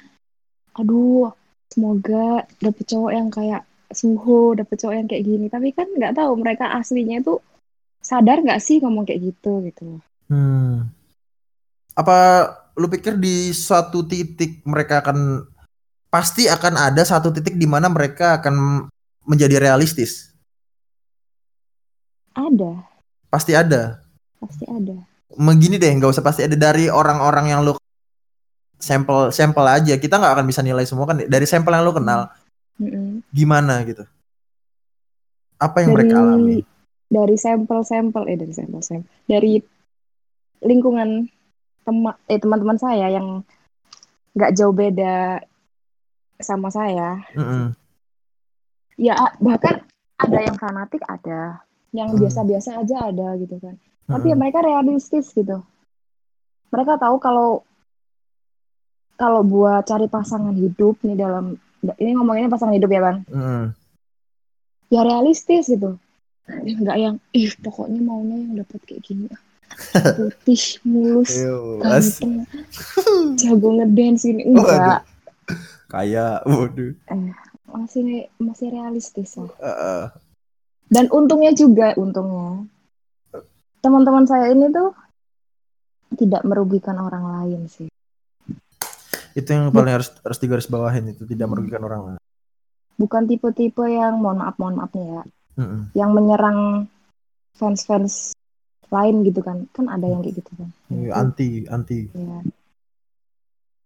[0.76, 1.32] aduh
[1.72, 5.46] semoga dapet cowok yang kayak Suho, dapet cowok yang kayak gini.
[5.48, 7.40] Tapi kan nggak tahu mereka aslinya itu
[8.02, 10.02] sadar nggak sih ngomong kayak gitu gitu.
[10.28, 10.90] Hmm.
[11.96, 15.46] Apa lu pikir di suatu titik mereka akan
[16.12, 18.88] pasti akan ada satu titik di mana mereka akan
[19.32, 20.36] menjadi realistis?
[22.32, 22.84] Ada,
[23.32, 24.04] Pasti ada.
[24.40, 24.98] pasti ada.
[25.32, 27.74] Begini deh, nggak usah pasti ada dari orang-orang yang lu
[28.76, 29.96] sampel sampel aja.
[29.96, 32.28] Kita nggak akan bisa nilai semua kan dari sampel yang lu kenal
[32.76, 33.24] Mm-mm.
[33.32, 34.04] gimana gitu.
[35.56, 36.58] Apa yang Dari mereka alami?
[37.12, 39.60] dari sampel-sampel eh dari sampel-sampel dari
[40.64, 41.28] lingkungan
[41.84, 43.44] teman eh teman-teman saya yang
[44.32, 45.44] nggak jauh beda
[46.40, 47.76] sama saya Mm-mm.
[49.02, 49.82] Ya a- bahkan
[50.16, 51.58] ada yang fanatik ada
[51.92, 52.22] yang Hmm.
[52.22, 53.76] biasa-biasa aja ada gitu kan
[54.06, 55.66] tapi ya mereka realistis gitu
[56.70, 57.66] mereka tahu kalau
[59.16, 61.58] kalau buat cari pasangan hidup nih dalam
[61.96, 63.64] ini ngomonginnya pasangan hidup ya bang Mm-mm.
[64.88, 65.98] ya realistis gitu
[66.52, 69.42] nggak yang ih pokoknya maunya yang dapat kayak gini ah.
[70.20, 71.32] putih mulus
[71.80, 72.44] ganteng
[73.36, 74.44] jago ngedance Waduh.
[74.46, 75.02] enggak
[75.88, 76.92] kayak, waduh.
[77.74, 79.52] Masih masih realistis lah.
[79.60, 80.04] Heeh.
[80.92, 82.68] dan untungnya juga untungnya.
[83.80, 84.92] Teman-teman saya ini tuh
[86.20, 87.88] tidak merugikan orang lain sih.
[89.32, 92.20] Itu yang paling harus harus digarisbawahin itu tidak merugikan orang lain.
[93.00, 95.24] bukan tipe-tipe yang mohon maaf mohon maaf nih ya
[95.58, 95.82] Mm-mm.
[95.98, 96.86] yang menyerang
[97.58, 98.38] fans-fans
[98.94, 99.66] lain gitu kan.
[99.74, 100.70] Kan ada yang kayak gitu kan.
[100.94, 102.00] Iya, Anti, anti.
[102.14, 102.46] ya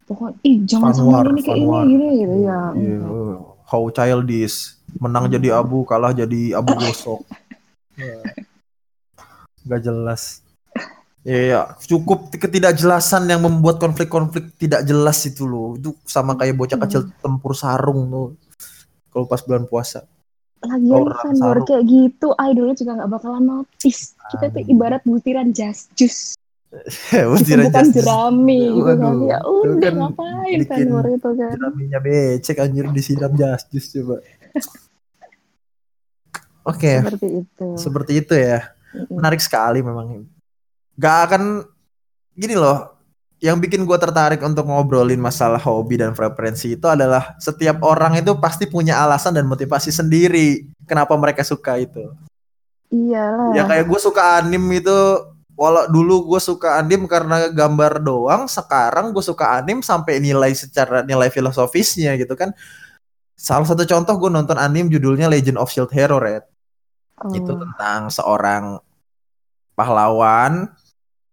[0.05, 2.35] pokoknya ih jangan sama ini kayak ini gini gitu.
[2.43, 2.59] Ya
[3.07, 4.77] oh, how childish.
[5.01, 7.25] Menang jadi abu, kalah jadi abu gosok.
[7.99, 8.21] Ya.
[9.65, 10.45] Gak jelas.
[11.25, 15.73] Iya, cukup ketidakjelasan yang membuat konflik-konflik tidak jelas itu loh.
[15.73, 18.27] Itu sama kayak bocah kecil tempur sarung tuh.
[19.09, 20.05] Kalau pas bulan puasa.
[20.65, 21.67] lagian fanwar sarung.
[21.69, 26.33] kayak gitu idolnya juga nggak bakalan notice kita tuh ibarat butiran jas jus
[27.29, 29.15] bukan jerami gitu kan.
[29.25, 31.51] ya udah kan ngapain fanwar itu kan.
[31.55, 34.21] Jeraminya becek anjir disiram justice coba.
[36.65, 37.67] Oke, seperti itu.
[37.77, 38.73] Seperti itu ya.
[39.11, 40.25] Menarik sekali memang.
[40.97, 41.61] Gak akan
[42.33, 42.97] gini loh.
[43.37, 48.33] Yang bikin gue tertarik untuk ngobrolin masalah hobi dan preferensi itu adalah setiap orang itu
[48.41, 52.01] pasti punya alasan dan motivasi sendiri kenapa mereka suka itu.
[52.89, 53.53] Iyalah.
[53.53, 54.97] Ya kayak gue suka anim itu
[55.55, 61.01] walau dulu gue suka anime karena gambar doang, sekarang gue suka anime sampai nilai secara
[61.01, 62.51] nilai filosofisnya gitu kan.
[63.35, 66.43] Salah satu contoh gue nonton anime judulnya Legend of Shield Hero Red.
[67.23, 67.31] Oh.
[67.31, 68.79] Itu tentang seorang
[69.75, 70.71] pahlawan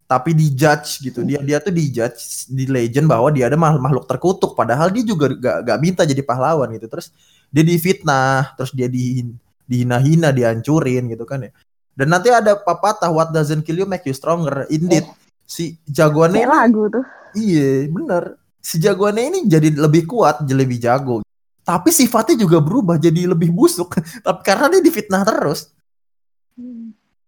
[0.06, 1.26] tapi dijudge gitu.
[1.26, 5.32] Dia dia tuh dijudge di Legend bahwa dia ada makhluk makhluk terkutuk padahal dia juga
[5.32, 6.86] gak, gak minta jadi pahlawan gitu.
[6.86, 7.10] Terus
[7.50, 9.24] dia difitnah, terus dia di
[9.66, 11.50] dihina-hina, dihancurin gitu kan ya.
[11.92, 14.64] Dan nanti ada pepatah what doesn't kill you make you stronger.
[14.72, 15.04] Indeed,
[15.44, 17.04] si jagoannya Kayak lagu tuh.
[17.36, 18.22] Iya, bener.
[18.62, 21.20] Si jagoannya ini jadi lebih kuat, jadi lebih jago.
[21.62, 23.94] Tapi sifatnya juga berubah jadi lebih busuk.
[24.26, 25.70] Tapi karena dia difitnah terus.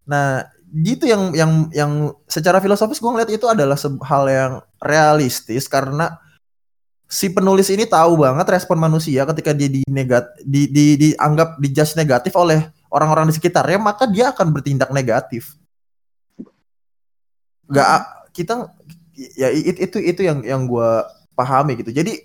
[0.05, 0.45] Nah,
[0.75, 1.91] gitu yang yang yang
[2.27, 4.53] secara filosofis gue ngeliat itu adalah hal yang
[4.83, 6.19] realistis karena
[7.05, 11.95] si penulis ini tahu banget respon manusia ketika dia di negat di, di dianggap dijudge
[11.95, 15.59] negatif oleh orang-orang di sekitarnya maka dia akan bertindak negatif.
[17.67, 17.87] Gak
[18.31, 18.71] kita
[19.35, 20.89] ya it- itu itu yang yang gue
[21.35, 21.91] pahami gitu.
[21.91, 22.23] Jadi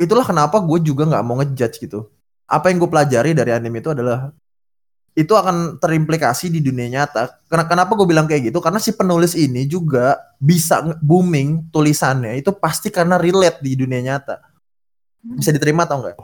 [0.00, 2.08] itulah kenapa gue juga nggak mau ngejudge gitu.
[2.48, 4.32] Apa yang gue pelajari dari anime itu adalah
[5.12, 7.36] itu akan terimplikasi di dunia nyata.
[7.44, 8.58] Karena kenapa gue bilang kayak gitu?
[8.64, 14.40] Karena si penulis ini juga bisa booming tulisannya itu pasti karena relate di dunia nyata.
[15.22, 16.16] Bisa diterima atau enggak?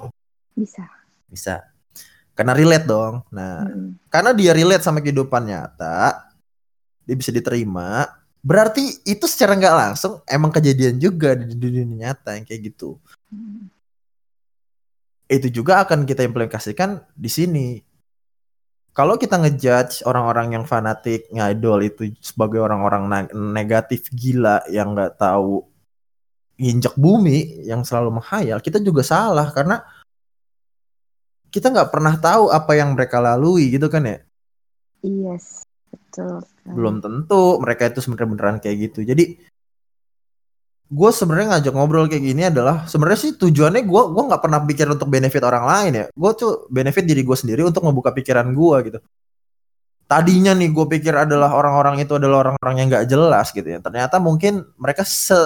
[0.57, 0.85] Bisa.
[1.29, 1.55] Bisa.
[2.39, 3.26] Karena relate dong.
[3.34, 3.99] Nah, Mm.
[4.07, 6.22] karena dia relate sama kehidupan nyata,
[7.03, 8.07] dia bisa diterima.
[8.39, 12.95] Berarti itu secara nggak langsung emang kejadian juga di dunia nyata yang kayak gitu.
[13.34, 13.66] Mm.
[15.26, 17.68] Itu juga akan kita implementasikan di sini.
[18.95, 25.66] Kalau kita ngejudge orang-orang yang fanatik ngidol itu sebagai orang-orang negatif gila yang nggak tahu
[26.59, 29.82] injek bumi yang selalu menghayal, kita juga salah karena
[31.49, 34.19] kita nggak pernah tahu apa yang mereka lalui gitu kan ya.
[35.01, 36.43] Yes, betul.
[36.69, 39.25] belum tentu mereka itu sebenarnya beneran kayak gitu jadi
[40.89, 44.89] gue sebenarnya ngajak ngobrol kayak gini adalah sebenarnya sih tujuannya gue gua nggak pernah pikir
[44.89, 48.77] untuk benefit orang lain ya gue tuh benefit diri gue sendiri untuk membuka pikiran gue
[48.89, 48.99] gitu
[50.09, 54.17] tadinya nih gue pikir adalah orang-orang itu adalah orang-orang yang nggak jelas gitu ya ternyata
[54.17, 55.37] mungkin mereka se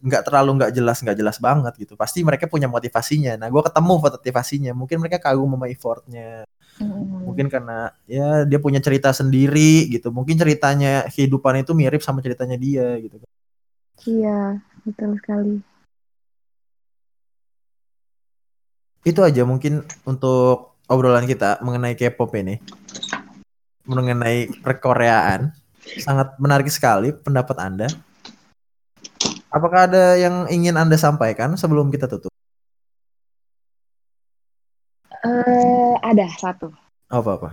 [0.00, 1.94] nggak terlalu nggak jelas nggak jelas banget gitu.
[1.94, 3.36] Pasti mereka punya motivasinya.
[3.40, 4.72] Nah gue ketemu motivasinya.
[4.76, 6.44] Mungkin mereka kagum sama effortnya.
[6.80, 7.28] Mm.
[7.28, 10.08] mungkin karena ya dia punya cerita sendiri gitu.
[10.08, 13.20] Mungkin ceritanya kehidupan itu mirip sama ceritanya dia gitu.
[14.08, 15.60] Iya, betul sekali.
[19.00, 22.60] itu aja mungkin untuk obrolan kita mengenai K-pop ini.
[23.88, 25.56] Mengenai perkoreaan.
[25.80, 27.88] Sangat menarik sekali pendapat anda
[29.50, 32.30] apakah ada yang ingin anda sampaikan sebelum kita tutup?
[35.20, 36.72] Eh, ada satu.
[37.10, 37.50] apa apa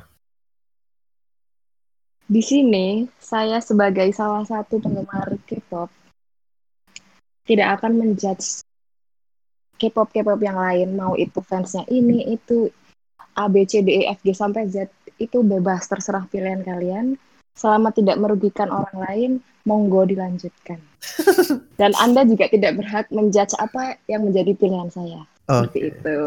[2.30, 5.90] Di sini saya sebagai salah satu penggemar K-pop
[7.48, 8.62] tidak akan menjudge
[9.80, 10.94] K-pop K-pop yang lain.
[10.96, 12.70] Mau itu fansnya ini itu
[13.38, 17.18] A B C D E F G sampai Z itu bebas terserah pilihan kalian
[17.58, 19.32] selama tidak merugikan orang lain
[19.66, 20.78] monggo dilanjutkan.
[21.82, 25.26] Dan anda juga tidak berhak menjudge apa yang menjadi pilihan saya.
[25.50, 25.92] Seperti Oke.
[25.92, 26.18] itu.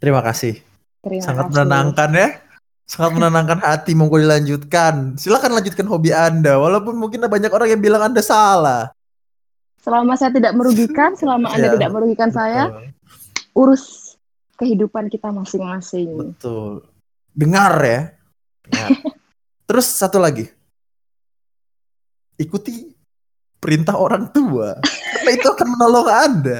[0.00, 0.58] Terima kasih.
[1.04, 1.54] Terima sangat kasih.
[1.54, 2.28] menenangkan ya.
[2.84, 5.16] Sangat menenangkan hati monggo dilanjutkan.
[5.20, 8.92] Silakan lanjutkan hobi anda walaupun mungkin ada banyak orang yang bilang anda salah.
[9.84, 12.88] Selama saya tidak merugikan selama anda Ya, tidak merugikan saya Betul.
[13.56, 13.84] urus
[14.56, 16.36] kehidupan kita masing-masing.
[16.36, 16.84] Betul.
[17.34, 18.13] Dengar ya
[18.64, 18.90] Dengar.
[19.68, 20.48] terus satu lagi.
[22.40, 22.92] Ikuti
[23.60, 24.76] perintah orang tua.
[24.84, 26.58] Karena itu akan menolong anda.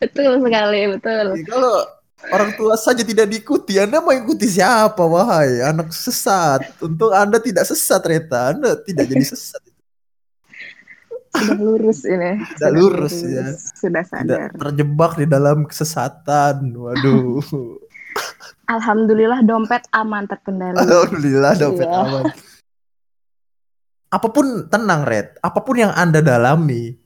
[0.00, 1.24] Betul sekali betul.
[1.36, 1.76] Jadi kalau
[2.32, 5.60] orang tua saja tidak diikuti anda mau ikuti siapa wahai?
[5.60, 6.64] Anak sesat.
[6.80, 9.60] Untuk anda tidak sesat ternyata anda tidak jadi sesat.
[11.30, 12.42] Sudah lurus ini.
[12.42, 13.54] Sudah lurus, ya.
[13.54, 16.74] sudah tidak sadar terjebak di dalam kesesatan.
[16.74, 17.44] Waduh
[18.66, 21.98] alhamdulillah dompet aman terkendali Alhamdulillah dompet Iya.
[21.98, 22.24] aman.
[24.10, 26.98] Apa pun tenang Red, apa pun yang Anda dalami,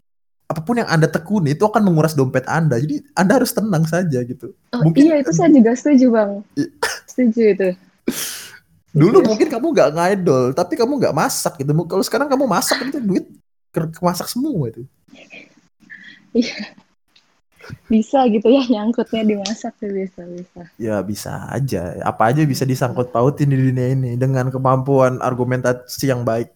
[0.45, 2.81] apa pun yang Anda tekuni itu akan menguras dompet Anda.
[2.81, 4.57] Jadi Anda harus tenang saja gitu.
[4.73, 6.69] Oh, Mungkin- iya itu saya juga setuju bang Iya.
[7.05, 7.69] setuju itu
[8.95, 9.27] Dulu Iya.
[9.27, 11.73] mungkin kamu nggak ngidol, tapi kamu nggak masak gitu.
[11.85, 13.27] Kalau sekarang kamu masak itu duit
[13.69, 14.87] ke kemasak semua itu.
[17.89, 23.11] Bisa gitu ya nyangkutnya dimasak tuh bisa bisa Ya bisa aja, apa aja bisa disangkut
[23.11, 26.53] pautin di dunia ini dengan kemampuan argumentasi yang baik.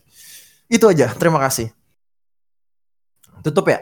[0.68, 1.72] Itu aja, terima kasih.
[3.40, 3.80] Tutup ya?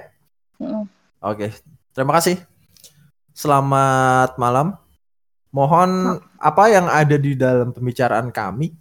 [0.61, 0.87] Mm.
[1.25, 1.51] Oke,
[1.97, 2.39] terima kasih.
[3.35, 4.79] Selamat malam.
[5.51, 8.77] Mohon apa yang ada di dalam pembicaraan kami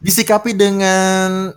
[0.00, 1.50] disikapi dengan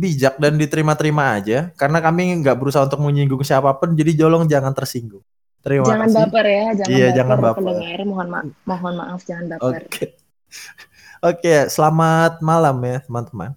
[0.00, 4.72] bijak dan diterima-terima aja karena kami nggak berusaha untuk menyinggung siapa pun jadi jolong jangan
[4.72, 5.20] tersinggung
[5.60, 7.16] terima Jangan kasih baper ya, jangan Iya, baper.
[7.20, 7.60] jangan baper.
[7.60, 9.82] Pendengar, mohon maaf, mohon maaf jangan baper.
[9.84, 10.04] oke
[11.28, 13.50] oke selamat malam ya teman-teman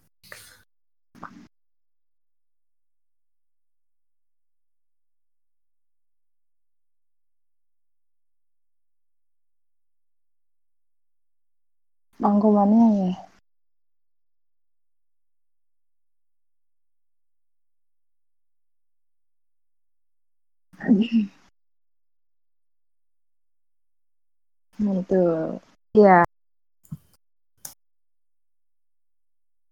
[12.22, 13.12] Rangkumannya ya.
[24.84, 25.62] Mantul.
[25.94, 26.26] Iya.